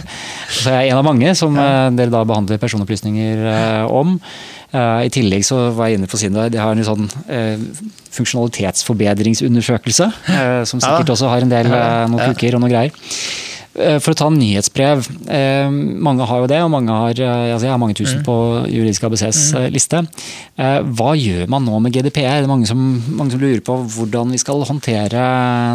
[0.60, 3.44] så jeg er en av mange som dere da behandler personopplysninger
[3.88, 4.18] om.
[4.72, 7.08] I tillegg så var jeg inne på siden de har en sånn
[8.14, 10.06] funksjonalitetsforbedringsundersøkelse,
[10.70, 12.92] som sikkert også har en del noen kuker og noen greier.
[13.70, 15.04] Eh, for å ta nyhetsbrev.
[15.30, 18.24] Eh, mange har jo det, og mange har, eh, altså jeg har mange tusen mm.
[18.26, 18.34] på
[18.66, 19.66] juridisk ABCs mm.
[19.70, 20.02] liste.
[20.60, 22.42] Hva gjør man nå med GDPR?
[22.42, 22.80] Det er mange som,
[23.16, 25.22] mange som lurer på hvordan vi skal håndtere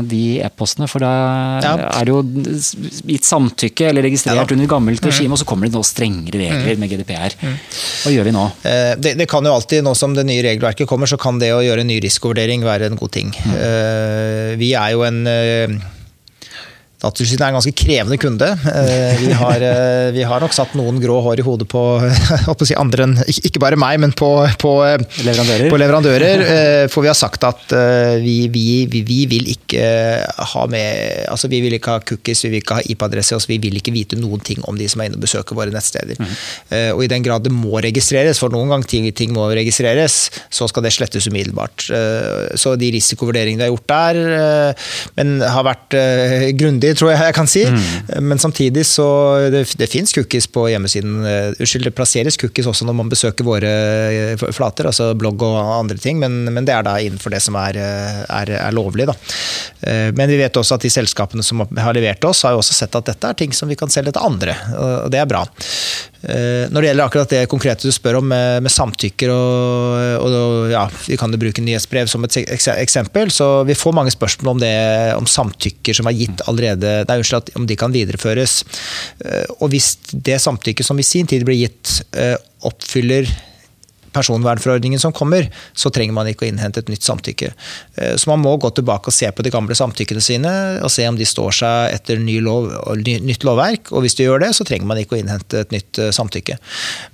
[0.05, 0.89] de e-postene.
[0.91, 1.13] For da
[1.63, 2.19] er det jo
[3.09, 5.09] gitt samtykke eller registrert under gammelt mm.
[5.09, 7.39] regime, og så kommer det nå strengere regler med GDPR.
[7.39, 8.45] Hva gjør vi nå?
[8.99, 11.63] Det, det, kan jo alltid, nå som det nye regelverket kommer, så kan det å
[11.65, 13.33] gjøre en ny risikovurdering være en god ting.
[14.59, 15.23] Vi er jo en
[17.05, 18.47] Datatilsynet er en ganske krevende kunde.
[18.71, 21.83] Eh, vi har, eh, vi har, nok satt noen grå hår i hodet på,
[22.65, 24.29] si andre enn ikke bare meg, men på,
[24.61, 24.71] på,
[25.21, 25.69] leverandører.
[25.69, 26.45] på, leverandører.
[26.45, 27.75] Eh, for vi har sagt at
[28.23, 29.85] vi, vi, vi, vil ikke
[30.53, 33.35] ha med altså Vi vil ikke ha cookies, vi vil ikke ha IP-adresse.
[33.37, 35.73] Altså vi vil ikke vite noen ting om de som er inne og besøker våre
[35.73, 36.17] nettsteder.
[36.17, 36.33] Mm.
[36.95, 40.17] Og i den grad det må registreres, for noen ganger ting, ting må registreres,
[40.53, 41.87] så skal det slettes umiddelbart.
[42.57, 44.21] Så de risikovurderingene vi har gjort der,
[45.19, 45.97] men har vært
[46.59, 47.63] grundig tror jeg jeg kan si.
[47.65, 48.23] Mm.
[48.29, 49.07] Men samtidig så
[49.53, 51.17] det, det fins cookies på hjemmesiden.
[51.25, 53.71] Uh, unnskyld, det plasseres cookies også når man besøker våre
[54.31, 57.57] eh, flater, altså blogg og andre ting, men, men det er da innenfor det som
[57.59, 59.07] er, eh, er, er lovlig.
[59.09, 59.15] Da.
[60.15, 62.95] Men vi vet også at de selskapene som har levert oss, har jo også sett
[62.97, 65.43] at dette er ting som vi kan selge til andre, og det er bra.
[66.25, 70.71] Uh, når det gjelder akkurat det konkrete du spør om med, med samtykker, og, og
[70.73, 72.39] ja, vi kan jo bruke nyhetsbrev som et
[72.75, 74.75] eksempel, så vi får mange spørsmål om det,
[75.15, 78.61] om samtykker som er gitt allerede nei, unnskyld, om de kan videreføres.
[79.25, 83.29] Eh, og hvis det samtykket som i sin tid ble gitt, eh, oppfyller
[84.15, 87.51] personvernforordningen som kommer, så trenger man ikke å innhente et nytt samtykke.
[87.99, 91.07] Eh, så man må gå tilbake og se på de gamle samtykkene sine og se
[91.09, 93.91] om de står seg etter ny lov, nytt lovverk.
[93.93, 96.57] Og hvis de gjør det, så trenger man ikke å innhente et nytt samtykke.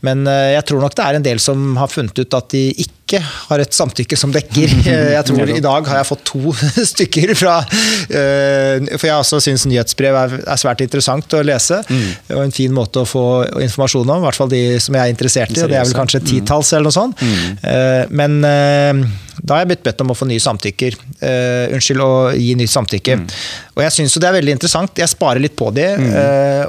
[0.06, 2.66] Men jeg tror nok det er en del som har funnet ut at de
[3.12, 4.72] ikke har et samtykke som dekker.
[5.18, 6.54] Jeg tror I dag har jeg fått to
[6.92, 11.82] stykker fra eh, For jeg også syns nyhetsbrev er, svært interessant å lese.
[11.90, 12.08] Mm.
[12.38, 13.26] Og en fin måte å få
[13.64, 15.60] informasjon om, i hvert fall de som jeg er interessert i.
[15.64, 17.22] og Det er vel kanskje titalls eller noe sånt.
[17.22, 17.58] Mm.
[17.64, 19.02] Uh, men uh,
[19.42, 20.98] da har jeg blitt bedt om å få nye samtykker.
[21.22, 23.20] Uh, unnskyld, å gi nytt samtykke.
[23.22, 23.28] Mm.
[23.76, 25.04] Og jeg syns det er veldig interessant.
[25.04, 25.88] Jeg sparer litt på de.
[26.02, 26.10] Mm.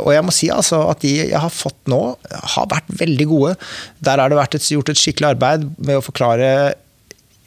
[0.03, 2.01] Og jeg må si altså at de jeg har fått nå,
[2.57, 3.57] har vært veldig gode.
[4.05, 6.53] Der har det vært et, gjort et skikkelig arbeid med å forklare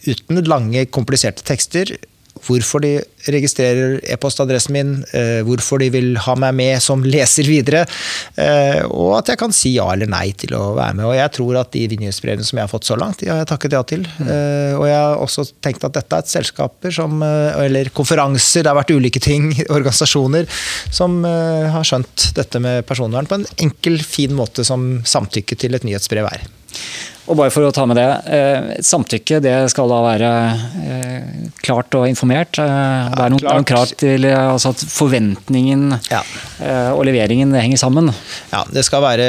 [0.06, 1.96] uten lange, kompliserte tekster
[2.44, 2.98] hvorfor de
[3.32, 7.86] registrerer e-postadressen min, eh, hvorfor de vil ha meg med som leser videre,
[8.38, 11.06] eh, og at jeg kan si ja eller nei til å være med.
[11.10, 13.50] Og jeg tror at de nyhetsbrevene som jeg har fått så langt, de har jeg
[13.54, 14.06] takket ja til.
[14.20, 14.28] Mm.
[14.80, 18.78] Og jeg har også tenkt at dette er et selskaper som, eller konferanser, det har
[18.78, 20.50] vært ulike ting, organisasjoner,
[20.94, 25.88] som har skjønt dette med personvern på en enkel, fin måte som samtykke til et
[25.88, 26.46] nyhetsbrev er.
[27.26, 30.32] Og bare for å ta med det, eh, Samtykke det skal da være
[30.86, 31.30] eh,
[31.66, 32.60] klart og informert.
[32.62, 36.22] Eh, det er noen, ja, krav til altså at forventningen ja.
[36.94, 38.12] og leveringen henger sammen.
[38.52, 39.28] Ja, det skal være,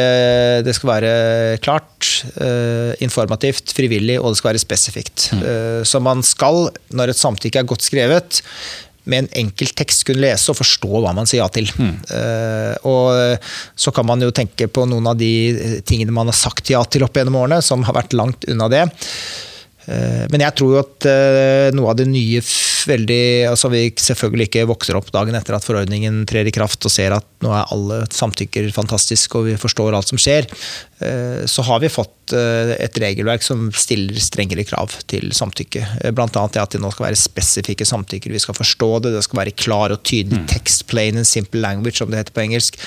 [0.66, 1.12] det skal være
[1.64, 1.92] klart,
[3.02, 5.30] informativt, frivillig og det skal være spesifikt.
[5.34, 5.42] Mm.
[5.88, 8.40] Så man skal, når et samtykke er godt skrevet,
[9.06, 11.70] med en enkel tekst kunne lese og forstå hva man sier ja til.
[11.78, 11.96] Mm.
[12.10, 13.40] Uh, og
[13.78, 17.06] så kan man jo tenke på noen av de tingene man har sagt ja til
[17.06, 18.86] opp gjennom årene, som har vært langt unna det.
[19.86, 22.42] Uh, men jeg tror jo at uh, noe av det nye
[22.86, 26.92] veldig altså Vi selvfølgelig ikke vokser opp dagen etter at forordningen trer i kraft og
[26.92, 30.46] ser at nå er alle samtykker fantastisk og vi forstår alt som skjer.
[31.46, 35.82] Så har vi fått Eh, et regelverk som stiller strengere krav til samtykke.
[36.16, 36.46] Blant Bl.a.
[36.52, 38.32] det at det nå skal være spesifikke samtykker.
[38.34, 40.48] Vi skal forstå det, det skal være klar og tydelig mm.
[40.50, 42.78] tekst, plain and simple language, som det heter på engelsk.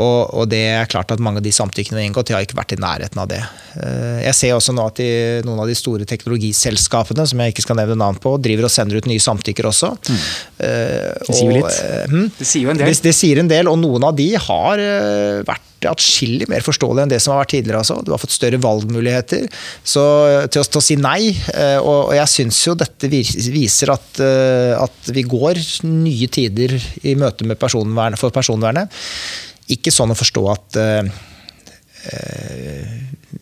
[0.00, 2.46] Og, og, det er klart at mange av de samtykkene vi har inngått, de har
[2.46, 3.42] ikke vært i nærheten av det.
[3.76, 5.10] Eh, jeg ser også nå at de,
[5.46, 9.00] noen av de store teknologiselskapene, som jeg ikke skal nevne navn på, driver og sender
[9.00, 9.92] ut nye samtykker også.
[10.08, 10.26] Mm.
[10.58, 11.80] Det sier jo litt.
[12.08, 12.28] hm?
[12.38, 12.92] Det sier jo en del.
[12.92, 14.86] Det, det sier en del, og noen av de har
[15.48, 17.82] vært atskillig mer forståelig enn det som har vært tidligere.
[17.84, 18.00] Altså.
[18.02, 19.46] Du har fått større valgmuligheter
[19.82, 20.04] så,
[20.50, 21.30] til, å, til, å, si nei.
[21.54, 26.74] Eh, og, og jeg syns jo dette viser at, eh, at, vi går nye tider
[27.06, 28.92] i møte med personvern, for personvernet.
[29.72, 30.78] Ikke sånn å forstå at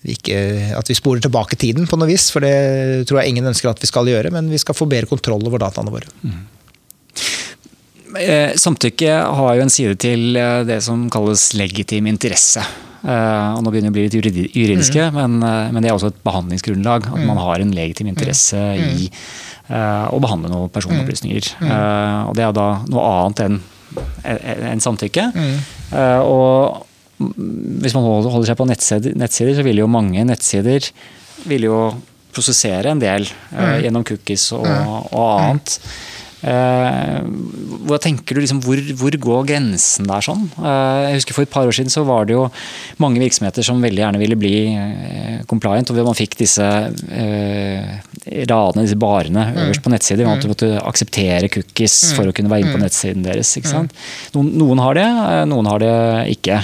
[0.06, 0.36] ikke,
[0.74, 3.82] at vi sporer tilbake tiden på noe vis, for det tror jeg ingen ønsker at
[3.82, 4.32] vi skal gjøre.
[4.34, 6.10] Men vi skal få bedre kontroll over dataene våre.
[6.26, 6.55] Mm.
[8.14, 12.64] Eh, samtykke har jo en side til eh, det som kalles legitim interesse.
[13.06, 15.14] og nå begynner det å bli litt juridiske, mm.
[15.14, 15.34] men,
[15.70, 17.06] men, det er også et behandlingsgrunnlag.
[17.06, 17.26] At mm.
[17.28, 18.96] man har en legitim interesse mm.
[18.98, 19.10] i
[19.70, 21.52] å behandle noen personopplysninger.
[22.26, 23.60] og det er da noe annet enn
[24.72, 25.28] en samtykke.
[26.26, 26.82] og
[27.16, 30.90] hvis man holder seg på nettsider, nettsider, så vil jo mange nettsider
[31.46, 31.78] vil jo
[32.36, 35.78] prosessere en del uh, gjennom cookies og, og annet.
[36.44, 37.24] Uh,
[37.88, 40.44] hvor tenker du liksom, hvor, hvor, går grensen der sånn?
[40.58, 42.44] Uh, jeg husker For et par år siden så var det jo
[43.02, 44.56] mange virksomheter som veldig gjerne ville bli
[45.48, 45.90] compliant.
[45.90, 50.28] og Man fikk disse radene, disse barene øverst på nettsider.
[50.28, 53.56] Man måtte akseptere cookies for å kunne være inne på nettsiden deres.
[54.36, 55.08] Noen, noen, har det,
[55.50, 55.96] noen har det
[56.36, 56.60] ikke.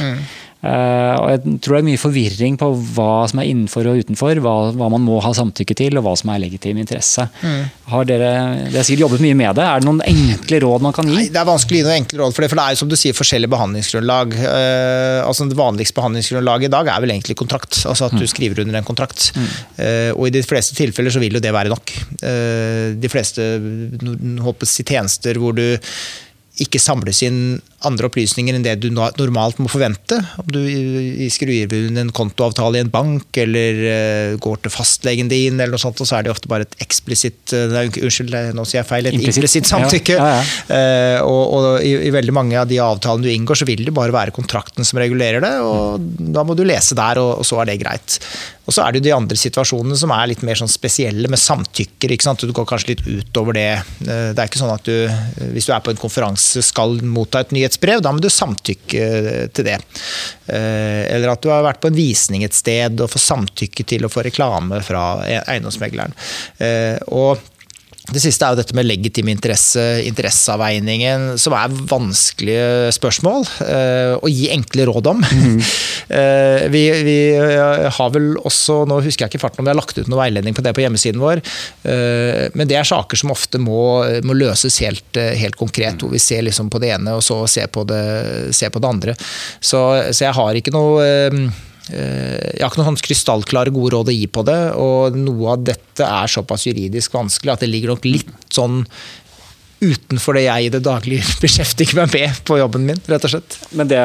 [0.63, 4.39] Uh, og jeg tror det er mye forvirring på hva som er innenfor og utenfor.
[4.45, 7.27] Hva, hva man må ha samtykke til, og hva som er legitim interesse.
[7.43, 7.65] Mm.
[7.91, 8.31] Har dere,
[8.69, 9.67] dere har sikkert jobbet mye med det.
[9.67, 11.19] Er det noen enkle råd man kan gi?
[11.19, 12.83] Nei, Det er vanskelig å gi noen enkle råd, for det, for det er jo
[12.85, 14.39] som du sier forskjellige behandlingsgrunnlag.
[14.39, 17.83] Uh, altså Det vanligste behandlingsgrunnlaget i dag er vel egentlig kontrakt.
[17.83, 18.31] Altså at du mm.
[18.31, 19.33] skriver under en kontrakt.
[19.35, 19.53] Mm.
[19.83, 21.91] Uh, og i de fleste tilfeller så vil jo det være nok.
[23.03, 23.45] de fleste
[24.45, 25.65] håper, tjenester hvor du
[26.61, 30.19] ikke samles inn andre opplysninger enn det du normalt må forvente.
[30.39, 30.61] Om du
[31.33, 35.83] skriver inn en kontoavtale i en bank eller uh, går til fastlegen din, eller noe
[35.83, 39.09] sånt, og så er det ofte bare et eksplisitt uh, Unnskyld, nå sier jeg feil.
[39.09, 40.19] Et implisitt samtykke.
[40.19, 40.79] Ja, ja, ja.
[41.23, 43.97] Uh, og, og i, i, veldig mange av de avtalene du inngår, så vil det
[43.97, 45.55] bare være kontrakten som regulerer det.
[45.65, 46.05] og.
[46.37, 48.21] Da må du lese der, og, og, så er det greit.
[48.63, 51.41] Og så er det jo de andre situasjonene som er litt mer sånn spesielle, med
[51.41, 52.15] samtykker.
[52.15, 52.45] ikke sant?
[52.47, 53.71] Du går kanskje litt utover det.
[53.99, 55.09] Det er ikke sånn at du,
[55.55, 59.07] hvis du er på en konferanse, skal motta et nyhetsbrev da må du samtykke
[59.55, 59.79] til det.
[60.47, 64.07] Eh, eller at du har vært på en visning et sted og får samtykke til
[64.07, 66.15] å få reklame fra eiendomsmegleren.
[66.63, 67.43] Eh, og
[68.11, 74.31] det siste er jo dette med legitim interesse, interesseavveiningen, som er vanskelige spørsmål uh, å
[74.31, 75.23] gi enkle råd om.
[75.23, 75.61] Mm.
[76.11, 77.17] Uh, vi, vi,
[77.95, 80.57] har vel også, nå husker jeg ikke farten om vi har lagt ut noe veiledning
[80.57, 81.45] på det på hjemmesiden vår,
[81.87, 86.23] uh, men det er saker som ofte må, må løses helt, helt, konkret, hvor vi
[86.23, 88.03] ser liksom på det ene og så ser på det,
[88.57, 89.17] ser på det andre.
[89.61, 89.79] Så,
[90.11, 91.51] så jeg har ikke noe Eh,
[91.89, 95.65] jeg har ikke noen sånn krystallklare gode råd å gi på det, og noe av
[95.67, 98.85] dette er såpass juridisk vanskelig at det ligger nok litt sånn
[99.83, 103.59] utenfor det jeg i det daglige beskjeftiger meg med på jobben min, rett og slett.
[103.75, 104.01] Men det,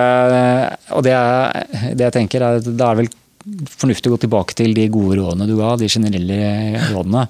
[0.96, 1.16] og det,
[1.94, 3.14] det jeg tenker er at det er vel
[3.48, 7.24] fornuftig å gå tilbake til de gode rådene du ga, de generelle rådene,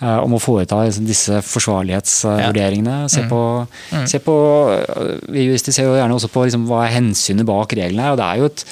[0.00, 3.02] eh, om å foreta disse forsvarlighetsvurderingene.
[3.12, 3.28] Se mm.
[3.28, 3.42] på,
[3.92, 4.06] mm.
[4.08, 4.36] se på
[5.28, 8.14] Vi jurister ser jo gjerne også på liksom, hva er hensynet bak reglene.
[8.14, 8.64] og det er jo et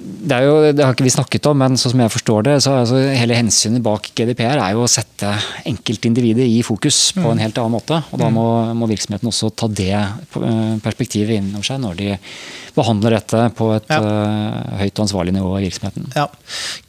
[0.00, 2.72] det, jo, det, har ikke vi snakket om, men sånn som jeg forstår det, så
[2.80, 5.28] altså hele hensynet bak GDPR er jo å sette
[5.68, 7.42] enkeltindividet i fokus på en mm.
[7.44, 7.98] helt annen måte.
[8.08, 8.38] og Da mm.
[8.38, 8.46] må,
[8.80, 12.10] må virksomheten også ta det eh, perspektivet inn over seg når de
[12.76, 13.98] behandler dette på et ja.
[14.00, 16.06] uh, høyt og ansvarlig nivå i virksomheten.
[16.14, 16.28] Ja.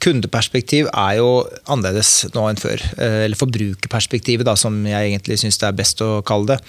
[0.00, 1.30] Kundeperspektiv er jo
[1.66, 2.80] annerledes nå enn før.
[2.96, 6.62] Eh, eller forbrukerperspektivet, da, som jeg egentlig syns det er best å kalle det.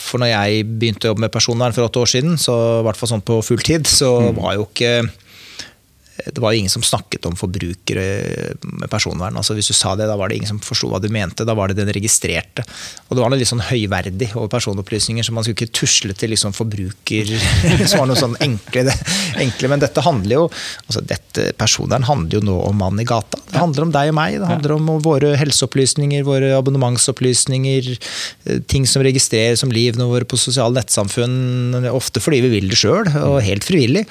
[0.00, 2.98] For når jeg begynte å jobbe med personvern for åtte år siden, så i hvert
[2.98, 4.40] fall sånn på fulltid, så mm.
[4.40, 4.94] var jo ikke
[6.16, 8.04] det var ingen som snakket om forbrukere
[8.62, 9.34] med personvern.
[9.36, 11.46] Altså Hvis du sa det, da var det ingen som forsto hva du mente.
[11.46, 12.62] Da var det den registrerte.
[13.08, 16.30] Og det var noe litt sånn høyverdig over personopplysninger, så man skulle ikke tusle til
[16.30, 17.32] liksom forbruker
[17.90, 18.94] som var noe sånn enkle,
[19.42, 19.70] enkle.
[19.72, 20.44] Men dette handler jo
[20.86, 23.38] altså dette Personvern handler jo nå om mannen i gata.
[23.50, 24.36] Det handler om deg og meg.
[24.38, 27.90] Det handler om våre helseopplysninger, våre abonnementsopplysninger,
[28.46, 31.88] eh, ting som registreres som livene våre på sosiale nettsamfunn.
[31.90, 34.04] Ofte fordi vi vil det sjøl, og helt frivillig.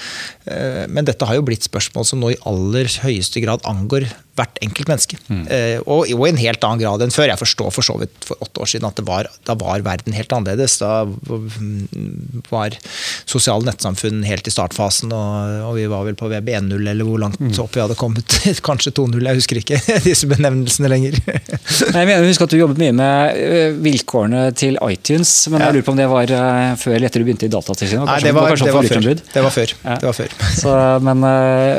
[0.46, 4.58] Eh, men dette har jo blitt spørsmål som nå i aller høyeste grad angår hvert
[4.66, 5.18] enkelt menneske.
[5.30, 5.44] Mm.
[5.46, 7.28] Eh, og, i en helt annen grad enn før.
[7.30, 10.34] Jeg forstår for så vidt for åtte år siden at var, da var verden helt
[10.34, 10.80] annerledes.
[10.82, 11.04] Da
[12.50, 12.78] var
[13.30, 17.22] sosiale nettsamfunn helt i startfasen, og, og vi var vel på VB 1.0 eller hvor
[17.22, 17.54] langt mm.
[17.62, 18.38] opp vi hadde kommet.
[18.68, 21.20] Kanskje 2.0, jeg husker ikke disse benevnelsene lenger.
[21.30, 25.70] jeg mener, husker at du jobbet mye med eh, vilkårene til iTunes, men ja.
[25.70, 28.10] jeg lurer på om det var eh, før eller etter du begynte i Datatilsynet?
[28.10, 29.14] Nei, det var, det, var før.
[29.14, 29.78] det var før.
[29.84, 30.00] Ja.
[30.02, 30.36] Det var før.
[30.58, 30.76] Så,
[31.06, 31.30] men,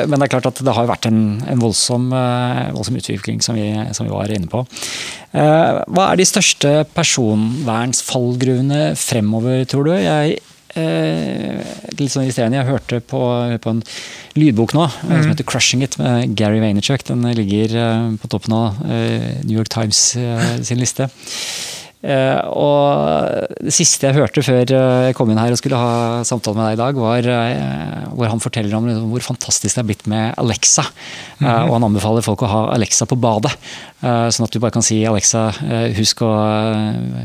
[0.07, 2.09] men, det er klart at det har vært en, en voldsom
[2.75, 4.65] voldsom utvikling, som vi, som vi, var inne på.
[5.35, 9.95] Eh, hva er de største personvernsfallgruvene fremover, tror du?
[9.99, 10.37] Jeg
[10.75, 11.61] Eh,
[11.95, 12.57] litt sånn illustrerende.
[12.59, 13.19] Jeg hørte på,
[13.63, 13.77] på en
[14.35, 15.13] lydbok nå mm.
[15.13, 17.05] som heter 'Crushing It' med Gary Vaynerchuk.
[17.07, 21.07] Den ligger eh, på toppen av eh, New York Times eh, sin liste.
[22.05, 26.21] Eh, og det siste jeg hørte før eh, jeg kom inn her og skulle ha
[26.27, 29.81] samtale med deg i dag, var eh, hvor han forteller om liksom, hvor fantastisk det
[29.81, 30.85] er blitt med Alexa.
[31.39, 31.67] Mm -hmm.
[31.67, 33.51] Og han anbefaler folk å ha Alexa på badet.
[34.05, 35.51] Sånn at du bare kan si Alexa,
[35.97, 36.29] husk, å,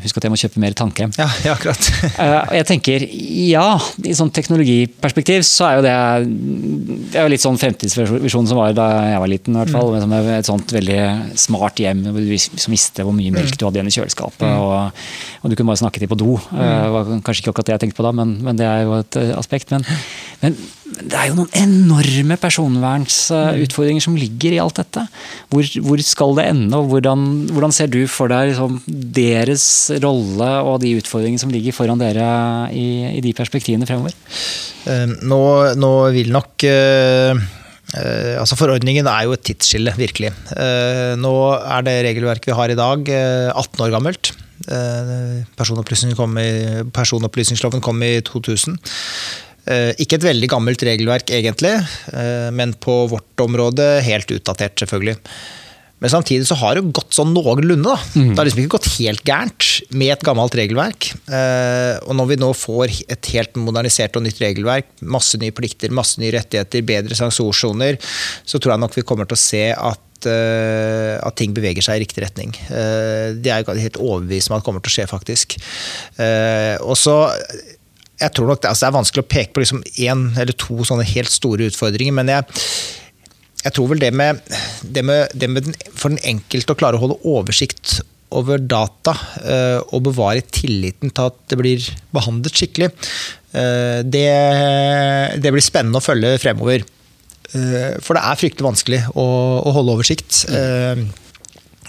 [0.01, 1.13] husk at jeg må kjøpe mer tannkrem.
[1.19, 1.93] Ja, ja, akkurat.
[2.49, 3.05] Og jeg tenker
[3.51, 5.97] ja, i sånn teknologiperspektiv så er jo det
[7.13, 9.93] Det er jo litt sånn fremtidsvisjonen som var da jeg var liten, i hvert fall.
[10.01, 10.39] Mm.
[10.39, 11.01] Et sånt veldig
[11.37, 14.49] smart hjem liksom visste hvor mye melk du hadde igjen i kjøleskapet.
[14.49, 16.37] Mm og, du kunne bare snakke til på do.
[16.51, 16.59] Mm.
[16.61, 18.99] Det var kanskje ikke akkurat det jeg tenkte på da, men, men det er jo
[18.99, 19.75] et eh, aspekt.
[19.75, 19.87] Men,
[20.43, 20.57] men,
[20.91, 25.05] det er jo noen enorme personvernsutfordringer som ligger i alt dette.
[25.53, 28.81] Hvor, hvor skal det ende, og hvordan, hvordan ser du for deg liksom,
[29.21, 29.65] deres
[30.03, 32.27] rolle og de utfordringene som ligger foran dere
[32.75, 34.19] i, i de perspektivene fremover?
[34.91, 35.41] Ehm, nå,
[35.79, 36.69] nå vil nok
[37.91, 40.31] Uh, altså Forordningen er jo et tidsskille, virkelig.
[40.55, 44.33] Uh, nå er det regelverket vi har i dag, uh, 18 år gammelt.
[44.69, 46.51] Eh, personopplysning kom i,
[46.93, 48.77] personopplysningsloven kom i 2000.
[49.71, 51.77] Eh, ikke et veldig gammelt regelverk, egentlig,
[52.13, 55.17] eh, men på vårt område helt utdatert, selvfølgelig.
[56.01, 57.93] Men samtidig så har det gått sånn noenlunde.
[58.17, 58.31] Mm.
[58.31, 61.11] Det har liksom ikke gått helt gærent med et gammelt regelverk.
[62.09, 66.17] Og når vi nå får et helt modernisert og nytt regelverk, masse nye plikter, masse
[66.17, 68.01] nye rettigheter, bedre sanksjonssoner,
[68.49, 71.99] så tror jeg nok vi kommer til å se at Eh, at, ting beveger seg
[71.99, 72.55] i riktig retning.
[72.69, 75.57] Eh, det er jeg helt overbevist om at kommer til å skje, faktisk.
[76.21, 77.17] Eh, og så
[78.21, 79.81] jeg tror nok det, altså det, er vanskelig å peke på liksom
[80.43, 82.61] eller to sånne helt store utfordringer, men jeg,
[83.65, 84.43] jeg tror vel det med,
[84.85, 89.15] det med, det med den, for den enkelte å klare å holde oversikt over data
[89.91, 92.93] og bevare tilliten til at det blir behandlet skikkelig,
[94.07, 94.29] det,
[95.43, 96.85] det blir spennende å følge fremover.
[97.57, 99.27] Eh, for det er fryktelig vanskelig å,
[99.65, 100.45] å holde oversikt.
[100.51, 101.09] Mm.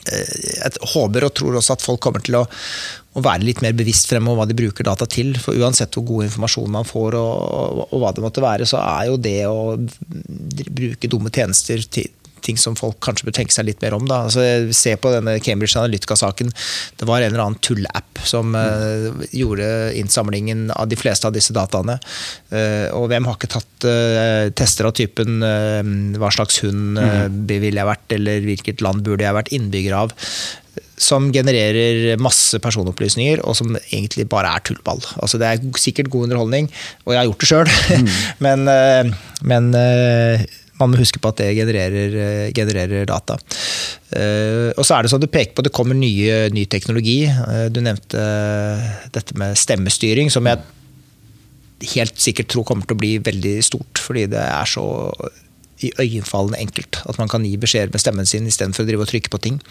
[0.02, 2.46] Jeg håper og tror også at folk kommer til å,
[3.14, 5.36] å være litt mer bevisst fremover hva de bruker data til.
[5.40, 8.82] For uansett hvor god informasjon man får og, og, og hva det måtte være, så
[8.82, 9.62] er jo det å
[10.72, 12.10] bruke dumme tjenester til,
[12.46, 14.08] ting som folk kanskje bør tenke seg litt mer om.
[14.10, 14.24] Da.
[14.28, 16.52] Altså, se på denne Cambridge Analytica-saken.
[17.00, 19.68] Det var en eller annen tullapp som uh, gjorde
[20.00, 21.98] innsamlingen av de fleste av disse dataene.
[22.54, 27.36] Uh, og hvem har ikke tatt uh, tester av typen hva slags hund mm.
[27.50, 30.18] ville jeg vært, eller hvilket land burde jeg vært innbygger av?
[31.02, 35.02] som genererer masse personopplysninger, og som egentlig bare er tullball.
[35.18, 36.70] Altså, det er sikkert god underholdning,
[37.08, 37.72] og jeg har gjort det sjøl,
[38.04, 38.12] mm.
[38.46, 38.70] men,
[39.50, 39.72] men
[40.82, 43.38] man må huske på at det genererer, eh, genererer data.
[44.12, 47.24] Uh, og så er det sånn du peker på, det kommer nye, ny teknologi.
[47.30, 48.24] Uh, du nevnte
[49.16, 50.60] dette med stemmestyring, som jeg
[51.96, 54.02] helt sikkert tror kommer til å bli veldig stort.
[54.04, 54.86] Fordi det er så
[55.82, 59.32] iøynefallende enkelt at man kan gi beskjeder med stemmen sin istedenfor å drive og trykke
[59.34, 59.62] på ting.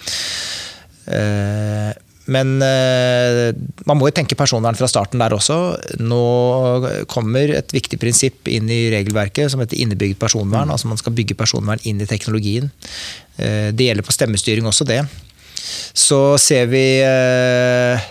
[2.30, 3.50] Men eh,
[3.88, 5.56] man må jo tenke personvern fra starten der også.
[6.02, 6.20] Nå
[7.10, 10.68] kommer et viktig prinsipp inn i regelverket som heter innebygd personvern.
[10.70, 10.76] Mm.
[10.76, 12.70] altså Man skal bygge personvern inn i teknologien.
[13.36, 15.02] Eh, det gjelder på stemmestyring også, det.
[15.96, 18.06] Så ser vi eh,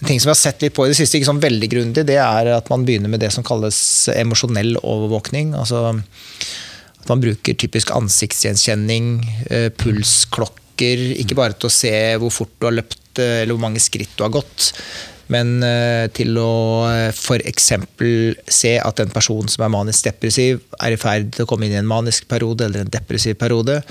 [0.00, 2.06] en ting som vi har sett litt på i det siste, ikke sånn veldig grundig,
[2.10, 3.78] det er at man begynner med det som kalles
[4.16, 5.54] emosjonell overvåkning.
[5.54, 5.86] altså
[7.04, 9.18] at man bruker typisk ansiktsgjenkjenning,
[9.78, 13.62] pulsklokke klokker, ikke bare til å se hvor fort du har løpt eh, eller hvor
[13.62, 14.72] mange skritt du har gått,
[15.28, 17.72] men eh, til å eh, f.eks.
[18.48, 21.74] se at en person som er manisk depressiv, er i ferd til å komme inn
[21.74, 23.82] i en manisk periode eller en depressiv periode.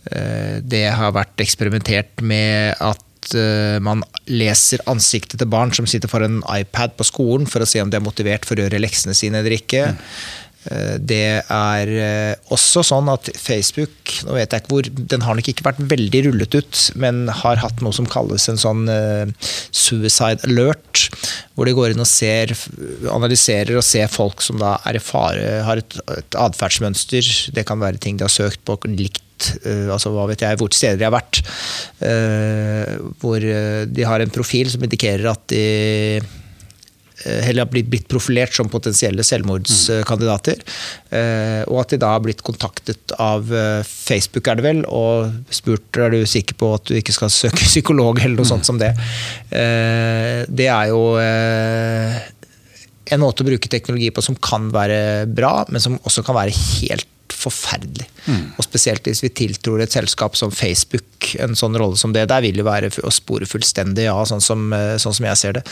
[0.00, 3.34] Det har vært eksperimentert med at
[3.84, 4.00] man
[4.32, 7.92] leser ansiktet til barn som sitter foran en iPad på skolen, for å se om
[7.92, 9.90] de er motivert for å gjøre leksene sine eller ikke.
[9.92, 10.00] Mm.
[10.68, 15.38] Eh, det er eh, også sånn at Facebook nå vet jeg ikke hvor, den har
[15.38, 19.30] nok ikke vært veldig rullet ut, men har hatt noe som kalles en sånn uh,
[19.70, 21.06] suicide alert.
[21.54, 22.52] Hvor de går inn og ser,
[23.12, 27.30] analyserer og ser folk som da er i fare, har et, et atferdsmønster.
[27.56, 29.22] Det kan være ting de har søkt på, likt
[29.88, 31.40] altså hva vet jeg, hvor steder de har vært.
[33.22, 35.64] Hvor de har en profil som indikerer at de
[36.20, 36.40] Eh,
[37.24, 40.62] heller har blitt profilert som potensielle selvmordskandidater.
[41.10, 41.68] Mm.
[41.68, 46.00] Og at de da har blitt kontaktet av eh, Facebook, er det vel, og spurt
[46.00, 48.92] er du sikker på at du ikke skal søke psykolog, eller noe sånt som det.
[49.50, 51.02] Det er jo
[53.10, 56.54] en måte å bruke teknologi på som kan være bra, men som også kan være
[56.54, 57.08] helt
[57.40, 58.08] forferdelig.
[58.26, 58.44] Mm.
[58.56, 62.28] Og Spesielt hvis vi tiltror et selskap som Facebook en sånn rolle som det.
[62.30, 65.64] Der vil det være å spore fullstendig, ja, sånn eh, sånn som jeg ser det.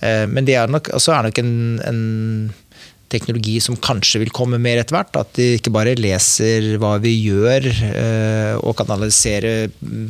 [0.00, 1.52] Eh, men det er nok, også er nok en,
[1.86, 2.00] en
[3.12, 5.14] teknologi som kanskje vil komme mer etter hvert.
[5.20, 7.68] At de ikke bare leser hva vi gjør
[8.66, 9.68] og kan analysere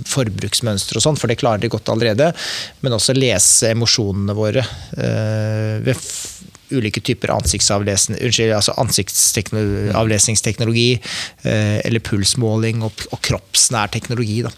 [0.08, 2.30] forbruksmønstre og sånn, for det klarer de godt allerede,
[2.80, 4.64] men også lese emosjonene våre
[5.84, 6.00] ved
[6.74, 14.38] ulike typer unnskyld, altså ansiktsavlesningsteknologi eh, eller pulsmåling og, og kroppsnær teknologi.
[14.46, 14.50] Da.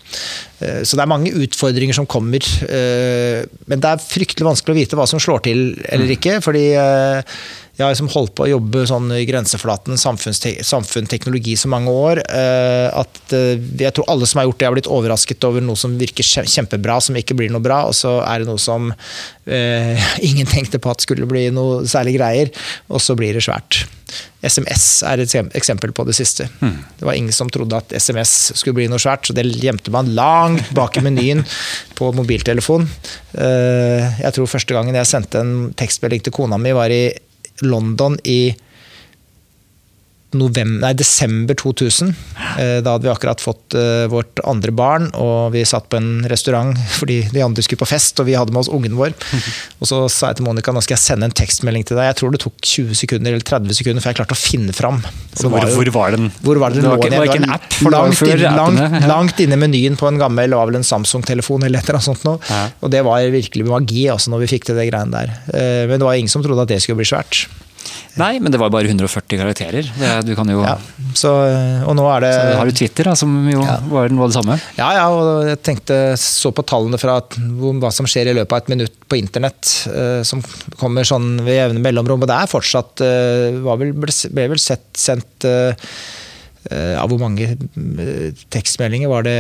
[0.61, 2.43] Eh, så det er mange utfordringer som kommer.
[2.69, 6.35] Eh, men det er fryktelig vanskelig å vite hva som slår til eller ikke.
[6.45, 6.67] fordi
[7.79, 12.21] jeg har liksom holdt på å jobbe sånn i grenseflaten samfunn, teknologi så mange år
[12.27, 15.79] eh, at eh, jeg tror alle som har gjort det, har blitt overrasket over noe
[15.79, 20.09] som virker kjempebra, som ikke blir noe bra, og så er det noe som eh,
[20.29, 22.51] ingen tenkte på at skulle bli noe særlig greier,
[22.91, 23.85] og så blir det svært.
[24.43, 26.49] SMS er et eksempel på det siste.
[26.59, 26.75] Mm.
[26.99, 30.11] Det var ingen som trodde at SMS skulle bli noe svært, så det gjemte man
[30.19, 31.47] langt bak i menyen
[31.99, 32.91] på mobiltelefon.
[33.39, 37.05] Eh, jeg tror første gangen jeg sendte en tekstmelding til kona mi, var i
[37.63, 38.55] London i
[40.37, 42.11] november, nei, desember 2000.
[42.61, 46.27] Eh, da hadde vi akkurat fått eh, vårt andre barn, og vi satt på en
[46.29, 49.15] restaurant fordi de andre skulle på fest, og vi hadde med oss ungen vår.
[49.79, 52.09] Og så sa jeg til Monica nå skal jeg sende en tekstmelding til deg.
[52.11, 54.99] Jeg tror det tok 20 sekunder eller 30 sekunder før jeg klarte å finne fram.
[55.39, 56.33] Så hvor, hvor, var den?
[56.43, 57.69] Hvor var den det var, ikke, var ikke en app?
[57.79, 61.69] For langt, inn, langt, langt inne i menyen på en gammel var vel en Samsung-telefon
[61.69, 62.43] eller et eller annet sånt noe.
[62.51, 62.65] Ja.
[62.83, 65.39] Og det var virkelig magi altså, når vi fikk til det greiene der.
[65.55, 67.47] Eh, men det var ingen som trodde at det skulle bli svært.
[68.19, 69.89] Nei, men det var bare 140 karakterer.
[69.95, 70.59] Det, du kan jo...
[70.65, 70.75] Ja,
[71.17, 71.33] så,
[71.87, 72.31] og nå er det...
[72.35, 73.77] Så har du Twitter, da, som jo ja.
[73.93, 74.57] var av det samme?
[74.79, 78.65] Ja, ja, og jeg tenkte, så på tallene fra hva som skjer i løpet av
[78.65, 80.43] et minutt på internett, uh, som
[80.81, 82.27] kommer sånn ved jevne mellomrom.
[82.27, 85.93] Og det er fortsatt uh, vel, ble, vel sett, sendt uh,
[86.69, 87.55] Av hvor mange
[88.53, 89.39] tekstmeldinger var det?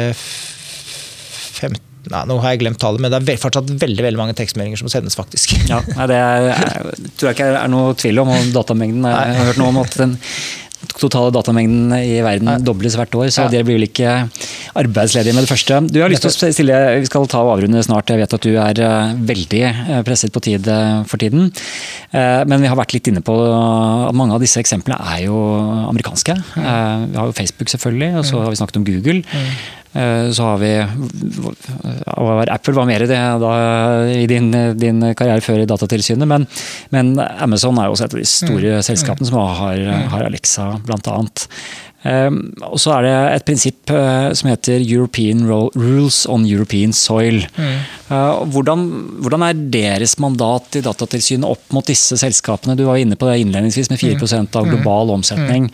[1.59, 4.81] 15 Nei, nå har jeg glemt tallet, men det er fortsatt veldig veldig mange tekstmeldinger
[4.81, 5.57] som sendes, faktisk.
[5.71, 6.49] Ja, Det er,
[7.19, 8.33] tror jeg ikke er noe tvil om.
[8.33, 10.17] om datamengden Jeg har hørt noe om at den
[10.99, 12.57] totale datamengden i verden Nei.
[12.63, 13.53] dobles hvert år, så ja.
[13.53, 14.13] dere blir vel ikke
[14.79, 15.81] arbeidsledige med det første.
[15.91, 18.11] Du har lyst til å stille, Vi skal ta og avrunde snart.
[18.13, 21.51] Jeg vet at du er eh, veldig eh, presset på tid eh, for tiden.
[22.13, 25.37] Men vi har vært litt inne på at mange av disse eksemplene er jo
[25.91, 26.37] amerikanske.
[26.55, 28.45] Vi har jo Facebook selvfølgelig, og så mm.
[28.45, 29.19] har vi snakket om Google.
[29.99, 30.27] Mm.
[30.27, 30.73] Eh, så har vi
[32.49, 33.53] Apple var mer i det da,
[34.07, 36.47] i din, din, karriere før i Datatilsynet, men,
[36.95, 38.87] men, Amazon er jo også et av de store mm.
[38.87, 39.83] selskapene som har,
[40.15, 41.49] har Alexa, blant annet.
[42.09, 47.43] Um, og så er det et prinsipp uh, som heter European Rules on European Soil.
[47.59, 47.75] Mm.
[48.09, 48.85] Uh, hvordan,
[49.25, 52.79] hvordan, er deres mandat i Datatilsynet opp mot disse selskapene?
[52.79, 54.49] Du var inne på det innledningsvis med 4 mm.
[54.57, 55.69] av global omsetning.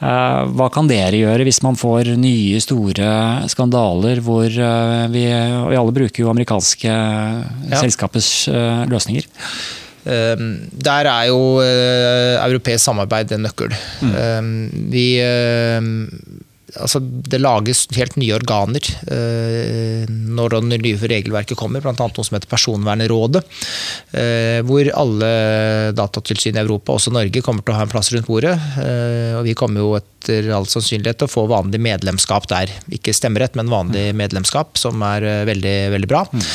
[0.00, 5.94] Uh, hva kan dere gjøre hvis man får nye, store skandaler hvor vi, vi alle
[5.94, 7.80] bruker jo amerikanske ja.
[7.80, 8.30] selskapers
[8.90, 9.28] løsninger?
[10.06, 13.74] Ehm, der er jo eh, europeisk samarbeid en nøkkel.
[14.00, 14.12] Mm.
[14.14, 14.50] Ehm,
[14.92, 15.90] vi ehm,
[16.80, 21.94] altså det lages helt nye organer eh, når det nye regelverket kommer, bl.a.
[21.96, 23.42] noe som heter Personvernrådet.
[24.16, 25.30] Eh, hvor alle
[25.96, 28.54] datatilsyn i Europa, også Norge, kommer til å ha en plass rundt bordet.
[28.82, 32.72] Eh, og vi kommer jo etter all sannsynlighet til å få vanlig medlemskap der.
[32.94, 34.20] Ikke stemmerett, men vanlig mm.
[34.22, 36.24] medlemskap, som er veldig, veldig bra.
[36.32, 36.46] Mm.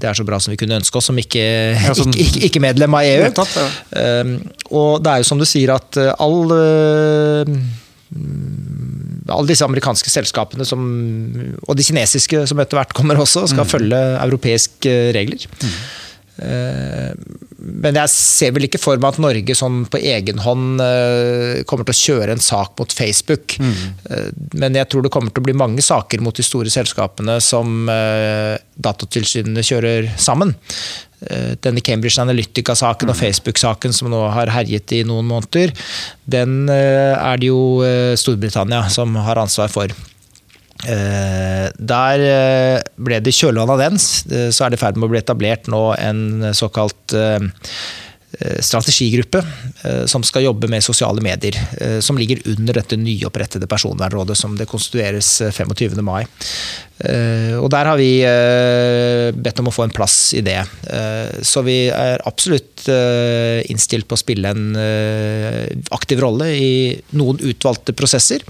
[0.00, 1.44] Det er så bra som vi kunne ønske oss som ikke,
[1.76, 3.28] ja, som, ikke, ikke medlem av EU.
[3.36, 4.24] Tatt, ja.
[4.72, 6.54] Og det er jo som du sier at all
[8.10, 10.82] alle disse amerikanske selskapene som,
[11.66, 13.70] og de kinesiske som etter hvert kommer også, skal mm.
[13.70, 15.46] følge europeiske regler.
[15.62, 15.74] Mm.
[16.40, 21.84] Men jeg ser vel ikke for meg at Norge sånn på egen hånd eh, kommer
[21.88, 23.58] til å kjøre en sak mot Facebook.
[23.60, 23.74] Mm.
[24.08, 24.30] Eh,
[24.62, 27.84] men jeg tror det kommer til å bli mange saker mot de store selskapene som
[28.80, 30.56] Datatilsynene kjører sammen.
[31.20, 33.20] Eh, denne Cambridge Analytica-saken og mm.
[33.20, 35.74] Facebook-saken som nå har herjet i noen måneder,
[36.24, 39.92] den eh, er det jo eh, Storbritannia som har ansvar for.
[40.80, 42.22] Der
[42.96, 45.82] ble det kjølvann av den, så er det i ferd med å bli etablert nå
[46.00, 47.40] en såkalt Eh,
[48.60, 49.42] strategigruppe
[49.84, 51.56] eh, som skal jobbe med sosiale medier.
[51.80, 55.98] Eh, som ligger under dette nyopprettede personvernrådet som det konstitueres 25.
[56.04, 56.24] mai.
[57.00, 58.20] Og Der har vi
[59.32, 60.58] bedt om å få en plass i det.
[61.40, 62.84] Så vi er absolutt
[63.72, 64.76] innstilt på å spille en
[65.96, 66.74] aktiv rolle i
[67.16, 68.44] noen utvalgte prosesser.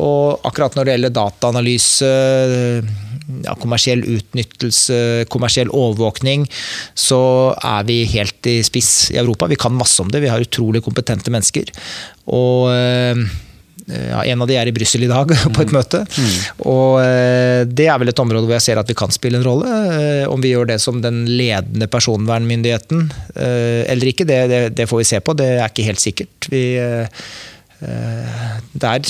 [0.00, 2.08] Og akkurat når det gjelder dataanalyse
[3.44, 6.46] ja, kommersiell utnyttelse, kommersiell overvåkning,
[6.98, 7.20] så
[7.56, 9.50] er vi helt i spiss i Europa.
[9.50, 11.70] Vi kan masse om det, vi har utrolig kompetente mennesker.
[12.32, 13.28] Og eh,
[13.88, 16.02] ja, En av de er i Brussel i dag, på et møte.
[16.68, 16.98] Og
[17.72, 19.70] det er vel et område hvor jeg ser at vi kan spille en rolle.
[20.28, 23.06] Om vi gjør det som den ledende personvernmyndigheten
[23.38, 25.36] eller ikke, det, det, det får vi se på.
[25.40, 26.50] Det er ikke helt sikkert.
[26.52, 26.64] Vi
[27.78, 29.06] det er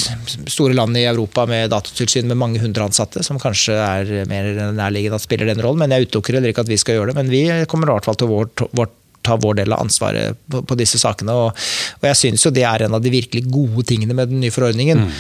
[0.50, 5.16] store land i Europa med datatilsyn med mange hundre ansatte som kanskje er mer nærliggende
[5.16, 7.16] at spiller den rollen, men jeg utelukker heller ikke at vi skal gjøre det.
[7.16, 8.92] Men vi kommer i hvert fall til vårt, vårt
[9.28, 11.34] ta vår del av ansvaret på, disse sakene.
[11.34, 11.66] Og,
[12.06, 15.04] jeg syns jo det er en av de virkelig gode tingene med den nye forordningen.
[15.06, 15.18] Mm.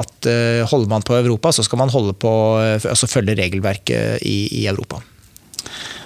[0.00, 2.32] At uh, holder man på Europa, så skal man holde på,
[2.80, 5.00] altså følge regelverket i, i Europa.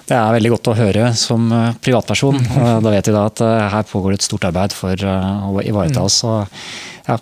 [0.05, 1.47] Det er veldig godt å høre som
[1.85, 2.37] privatperson.
[2.37, 2.83] Mm.
[2.85, 3.41] Da vet vi da at
[3.73, 6.05] her pågår det et stort arbeid for å ivareta mm.
[6.05, 6.19] oss.
[7.05, 7.17] Ja,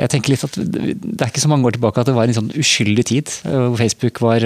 [0.00, 2.36] jeg tenker litt at Det er ikke så mange år tilbake at det var en
[2.36, 4.44] sånn uskyldig tid hvor Facebook var,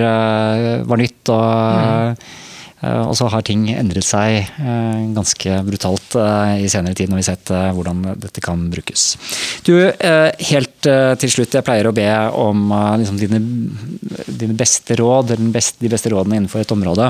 [0.87, 1.23] var nytt.
[1.35, 2.53] og mm Eh,
[2.85, 7.25] og så har ting endret seg eh, ganske brutalt eh, i senere tid, når vi
[7.25, 9.07] har sett hvordan dette kan brukes.
[9.65, 12.07] Du, helt til slutt, jeg pleier å be
[12.37, 12.67] om
[13.01, 13.41] liksom, dine,
[14.29, 17.07] dine, beste råd, beste, de beste rådene innenfor et område.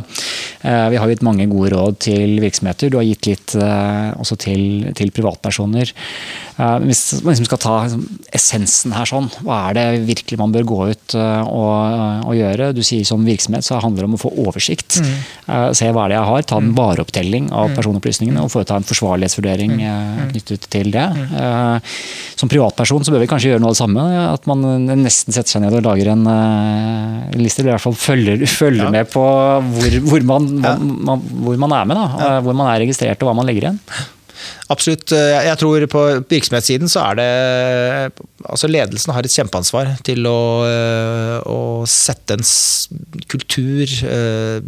[0.62, 5.10] Vi har gitt mange gode råd til virksomheter, du har gitt litt også til, til
[5.14, 5.90] privatpersoner.
[6.84, 8.04] Hvis man liksom skal ta liksom,
[8.38, 11.74] essensen her, sånn, hva er det virkelig man bør gå ut og,
[12.30, 12.70] og gjøre?
[12.76, 15.00] Du sier som virksomhet så handler det om å få oversikt.
[15.02, 16.76] Mm se hva det er jeg har, ta en mm.
[16.78, 17.76] vareopptelling av mm.
[17.78, 19.84] personopplysningene og foreta en forsvarlighetsvurdering mm.
[19.90, 21.04] eh, knyttet til det.
[21.40, 21.94] Eh,
[22.34, 24.06] som privatperson så bør vi kanskje gjøre noe av det samme.
[24.24, 27.98] At man nesten setter seg ned og lager en uh, liste, eller i hvert fall
[27.98, 28.92] følger, følger ja.
[28.94, 32.02] med på hvor, hvor, man, hvor, man, hvor, man, er med.
[32.02, 32.34] Da.
[32.44, 33.80] Hvor man er registrert og hva man legger igjen.
[34.72, 35.12] Absolutt.
[35.12, 37.28] Jeg tror på virksomhetssiden så er det
[38.44, 40.40] Altså ledelsen har et kjempeansvar til å,
[41.48, 42.44] å sette en
[43.30, 44.58] kultur uh,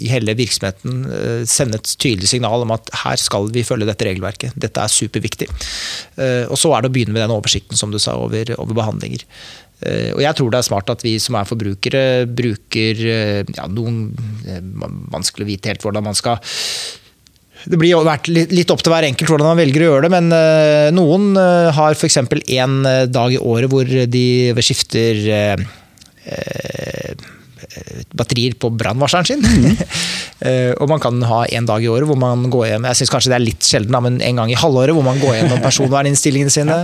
[0.00, 1.04] i hele virksomheten.
[1.48, 4.56] Sende et tydelig signal om at her skal vi følge dette regelverket.
[4.56, 5.50] Dette er superviktig.
[6.48, 9.24] Og så er det å begynne med den oversikten som du sa, over, over behandlinger.
[10.16, 14.06] Og jeg tror det er smart at vi som er forbrukere, bruker ja, noen
[15.12, 16.40] Vanskelig å vite helt hvordan man skal
[17.64, 20.34] det blir vært litt opp til hver enkelt hvordan man velger å gjøre det, men
[20.36, 22.20] eh, noen eh, har f.eks.
[22.20, 24.26] én eh, dag i året hvor de
[24.64, 25.24] skifter
[28.14, 29.42] batterier på brannvarsleren sin.
[29.44, 29.76] Mm.
[30.80, 33.32] og man kan ha en dag i året hvor man går hjem Jeg syns kanskje
[33.32, 36.78] det er litt sjelden, men en gang i halvåret hvor man går gjennom personverninnstillingene sine.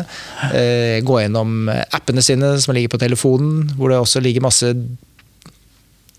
[1.08, 4.72] går gjennom appene sine som ligger på telefonen, hvor det også ligger masse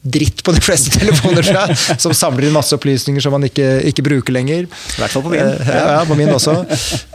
[0.01, 3.67] dritt på de fleste telefoner, tror jeg, som samler inn masse opplysninger som man ikke,
[3.91, 4.65] ikke bruker lenger.
[4.65, 5.53] I hvert fall på min.
[5.67, 6.57] Ja, ja, på min også.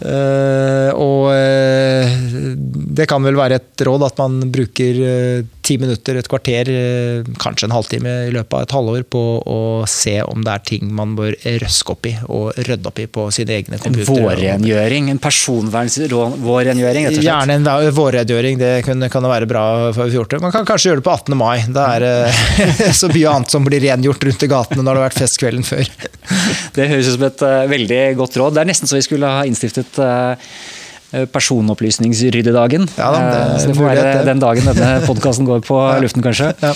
[0.03, 2.17] Uh, og uh,
[2.97, 5.03] det kan vel være et råd at man bruker
[5.67, 6.71] ti minutter, et kvarter,
[7.43, 9.59] kanskje en halvtime i løpet av et halvår på å
[9.91, 13.27] se om det er ting man bør røske opp i og rydde opp i på
[13.35, 14.07] sine egne computere.
[14.07, 15.11] En vårrengjøring?
[15.13, 17.11] En personvernvårrengjøring?
[17.19, 19.65] Gjerne en vårrengjøring, det kan, kan være bra
[19.97, 20.43] for 14.
[20.45, 21.39] Man kan kanskje gjøre det på 18.
[21.39, 21.57] mai.
[21.77, 25.23] Det er så mye annet som blir rengjort rundt i gatene når det har vært
[25.25, 25.91] fest kvelden før.
[26.77, 28.57] Det høres ut som et uh, veldig godt råd.
[28.57, 30.35] Det er nesten så vi skulle ha innstiftet uh,
[31.33, 32.89] personopplysningsryddedagen.
[32.99, 36.53] Ja, det, så det får være den dagen denne podkasten går på luften, kanskje.
[36.63, 36.73] Ja.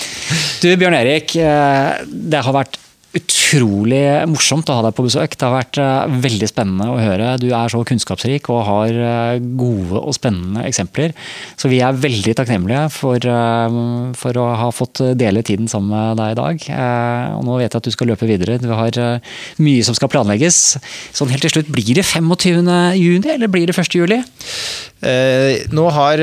[0.61, 2.79] Du Bjørn Erik, det har vært
[3.17, 5.35] utrolig morsomt å ha deg på besøk.
[5.35, 7.33] Det har vært uh, veldig spennende å høre.
[7.41, 11.11] Du er så kunnskapsrik og har uh, gode og spennende eksempler.
[11.59, 16.21] Så vi er veldig takknemlige for, uh, for, å ha fått dele tiden sammen med
[16.21, 16.67] deg i dag.
[17.35, 18.59] og nå vet jeg at du skal løpe videre.
[18.61, 18.95] Du har
[19.59, 20.61] mye som skal planlegges.
[21.11, 22.71] Sånn helt til slutt, blir det 25.
[22.95, 23.99] juni eller blir det 1.
[23.99, 24.21] juli?
[25.01, 26.21] Nå har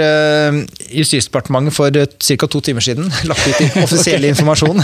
[0.89, 2.47] Justisdepartementet for ca.
[2.47, 4.79] to timer siden lagt ut offisiell informasjon.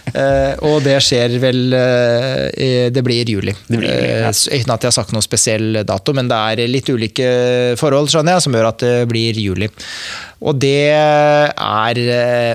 [0.68, 3.54] og det skjer vel eh, Det blir juli.
[3.66, 4.30] Det blir juli ja.
[4.30, 7.30] Eh, uten at jeg har sagt noe spesiell dato, men det er litt ulike
[7.80, 9.70] forhold skjønner jeg, som gjør at det blir juli.
[10.40, 12.54] Og det er eh,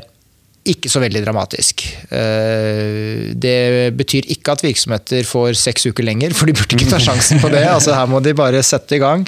[0.66, 1.84] ikke så veldig dramatisk.
[2.10, 7.00] Eh, det betyr ikke at virksomheter får seks uker lenger, for de burde ikke ta
[7.02, 7.64] sjansen på det.
[7.76, 9.26] Altså, her må de bare sette i gang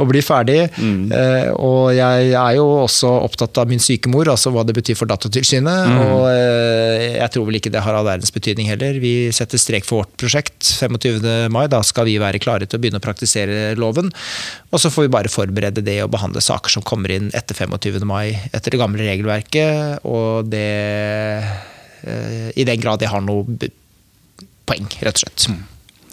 [0.00, 0.62] og bli ferdig.
[0.80, 1.10] Mm.
[1.12, 4.96] Eh, og jeg er jo også opptatt av min syke mor, altså hva det betyr
[4.96, 5.90] for Datatilsynet.
[5.90, 5.98] Mm.
[6.00, 8.96] Og eh, jeg tror vel ikke det har all verdens betydning heller.
[9.02, 11.52] Vi setter strek for vårt prosjekt 25.
[11.52, 11.66] mai.
[11.70, 14.10] Da skal vi være klare til å begynne å praktisere loven.
[14.70, 18.00] Og så får vi bare forberede det og behandle saker som kommer inn etter 25.
[18.08, 20.06] mai etter det gamle regelverket.
[20.08, 20.79] og det
[22.56, 23.44] i den grad det har noe
[24.68, 25.46] poeng, rett og slett.
[25.50, 25.60] Mm.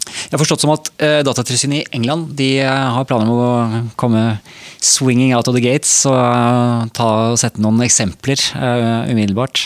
[0.08, 3.82] Jeg har forstått som at uh, Datatilsynet i England de uh, har planer om å
[4.00, 4.38] komme
[4.80, 8.38] swinging out of the gates og ta og sette noen eksempler
[9.10, 9.64] umiddelbart.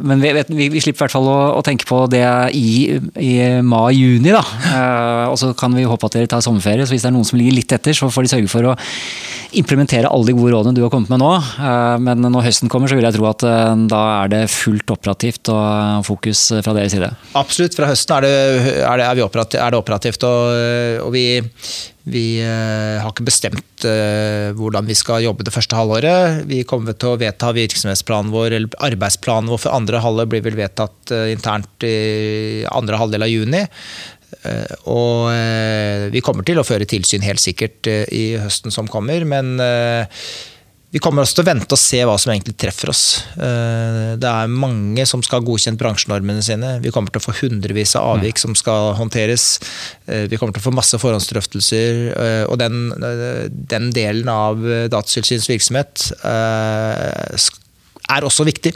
[0.00, 2.24] Men vi, vi, vi, slipper i hvert fall å, å tenke på det
[2.56, 3.32] i, i
[3.64, 4.32] mai-juni.
[4.32, 4.42] da.
[5.30, 7.40] og så kan vi håpe at dere tar sommerferie, så hvis det er noen som
[7.40, 8.76] ligger litt etter, så får de sørge for å
[9.58, 11.30] implementere alle de gode rådene du har kommet med nå.
[12.00, 13.44] men når høsten kommer, så vil jeg tro at
[13.92, 17.10] da er det fullt operativt og fokus fra deres side.
[17.38, 17.76] Absolutt.
[17.76, 18.36] Fra høsten er det,
[18.86, 21.26] er det, er operativt, er det operativt, og, og vi,
[22.02, 26.42] vi uh, har ikke bestemt uh, hvordan vi skal jobbe det første halvåret.
[26.50, 30.58] Vi kommer til å vedta virksomhetsplanen vår, eller arbeidsplanen vår for andre halvår blir vel
[30.58, 33.62] vedtatt uh, internt i andre halvdel av juni.
[34.90, 35.28] Og
[36.10, 39.60] vi kommer til å føre tilsyn helt sikkert i høsten som kommer, men
[40.92, 43.04] vi kommer også til å vente og se hva som egentlig treffer oss.
[43.32, 46.74] Eh, det er mange som skal ha godkjent bransjenormene sine.
[46.84, 49.46] Vi kommer til å få hundrevis av avvik som skal håndteres.
[50.04, 52.02] Eh, vi kommer til å få masse forhåndsdrøftelser.
[52.12, 52.92] Eh, og den,
[53.72, 54.60] den delen av
[54.92, 56.10] Datatilsynets virksomhet
[58.12, 58.72] er også viktig.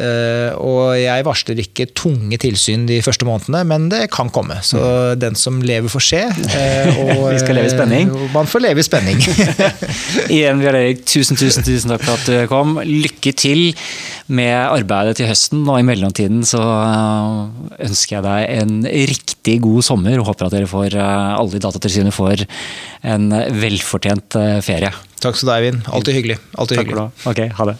[0.00, 4.60] Eh, og jeg varsler ikke tunge tilsyn de første månedene, men det kan komme.
[4.66, 4.80] Så
[5.20, 6.22] den som lever, får se.
[6.28, 8.12] Eh, og, Vi skal leve i spenning.
[8.14, 9.20] Eh, man får leve i spenning.
[10.36, 12.78] Igjen, Bjørn Erik, tusen, tusen, tusen takk for at du kom.
[12.86, 13.70] Lykke til
[14.30, 16.62] med arbeidet til høsten, og i mellomtiden så
[17.82, 18.76] ønsker jeg deg en
[19.10, 20.20] riktig god sommer.
[20.20, 22.46] og Håper at dere får, alle i Datatilsynet får
[23.10, 24.94] en velfortjent ferie.
[25.20, 25.82] Takk skal du ha, Eivind.
[25.90, 26.40] Alltid hyggelig.
[26.56, 27.08] Alltid Takk hyggelig.
[27.28, 27.76] Ok, ha det.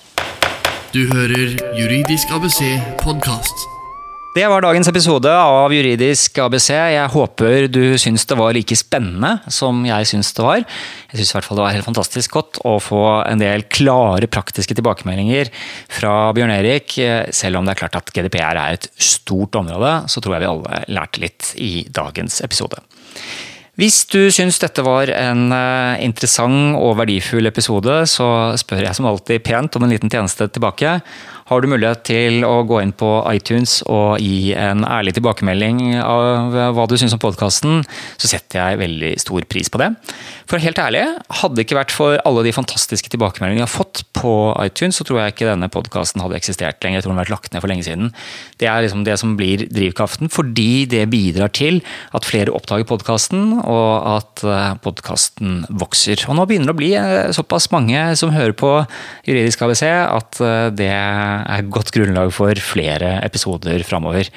[0.90, 2.64] Du hører Juridisk ABC
[2.98, 3.60] podkast.
[4.34, 6.72] Det var dagens episode av Juridisk ABC.
[6.74, 10.64] Jeg håper du syns det var like spennende som jeg syns det var.
[11.12, 15.52] Jeg syns det var helt fantastisk godt å få en del klare, praktiske tilbakemeldinger
[15.94, 16.96] fra Bjørn Erik.
[17.38, 20.50] Selv om det er klart at GDPR er et stort område, så tror jeg vi
[20.50, 22.82] alle lærte litt i dagens episode.
[23.80, 29.06] Hvis du syns dette var en eh, interessant og verdifull episode, så spør jeg som
[29.08, 30.98] alltid pent om en liten tjeneste tilbake.
[31.50, 36.54] Har du mulighet til å gå inn på iTunes og gi en ærlig tilbakemelding av
[36.76, 37.80] hva du syns om podkasten,
[38.14, 39.88] så setter jeg veldig stor pris på det.
[40.46, 41.02] For helt ærlig,
[41.40, 45.06] hadde det ikke vært for alle de fantastiske tilbakemeldingene jeg har fått på iTunes, så
[45.06, 47.00] tror jeg ikke denne podkasten hadde eksistert lenger.
[47.00, 48.14] Jeg tror den hadde vært lagt ned for lenge siden.
[48.62, 51.82] Det er liksom det som blir drivkraften, fordi det bidrar til
[52.14, 56.22] at flere oppdager podkasten, og at eh, podkasten vokser.
[56.30, 58.72] Og nå begynner det å bli eh, såpass mange som hører på
[59.26, 60.94] Juridisk ABC, at eh, det
[61.46, 64.30] er godt grunnlag for flere episoder framover.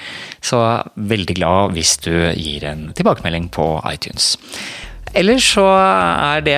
[0.44, 0.62] Så
[0.96, 4.34] veldig glad hvis du gir en tilbakemelding på iTunes.
[5.14, 6.58] Ellers så er det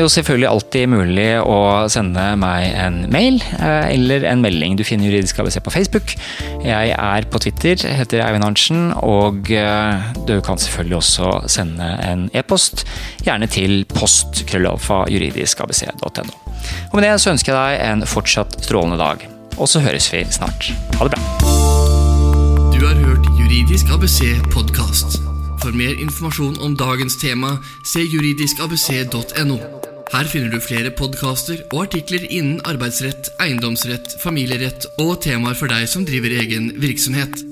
[0.00, 4.74] jo selvfølgelig alltid mulig å sende meg en mail eh, eller en melding.
[4.74, 6.14] Du finner Juridisk ABC på Facebook.
[6.66, 9.94] Jeg er på Twitter, heter Eivind Arntzen, og eh,
[10.26, 12.82] du kan selvfølgelig også sende en e-post,
[13.22, 16.34] gjerne til postkrøllalfa.juridiskabc.no.
[16.90, 19.31] Og med det så ønsker jeg deg en fortsatt strålende dag
[19.62, 20.72] og så høres vi snart.
[20.98, 21.22] Ha det bra.
[22.74, 24.20] Du har hørt Juridisk ABC
[24.50, 25.20] podkast.
[25.62, 27.54] For mer informasjon om dagens tema,
[27.86, 29.58] se juridiskabc.no.
[30.12, 35.86] Her finner du flere podkaster og artikler innen arbeidsrett, eiendomsrett, familierett og temaer for deg
[35.88, 37.46] som driver egen virksomhet.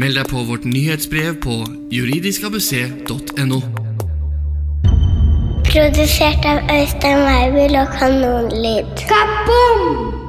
[0.00, 1.60] Meld deg på vårt nyhetsbrev på
[1.92, 3.60] juridiskabc.no.
[5.70, 9.04] Produsert av Øystein Weibel og Kanonlyd.
[9.04, 10.19] Kaboom!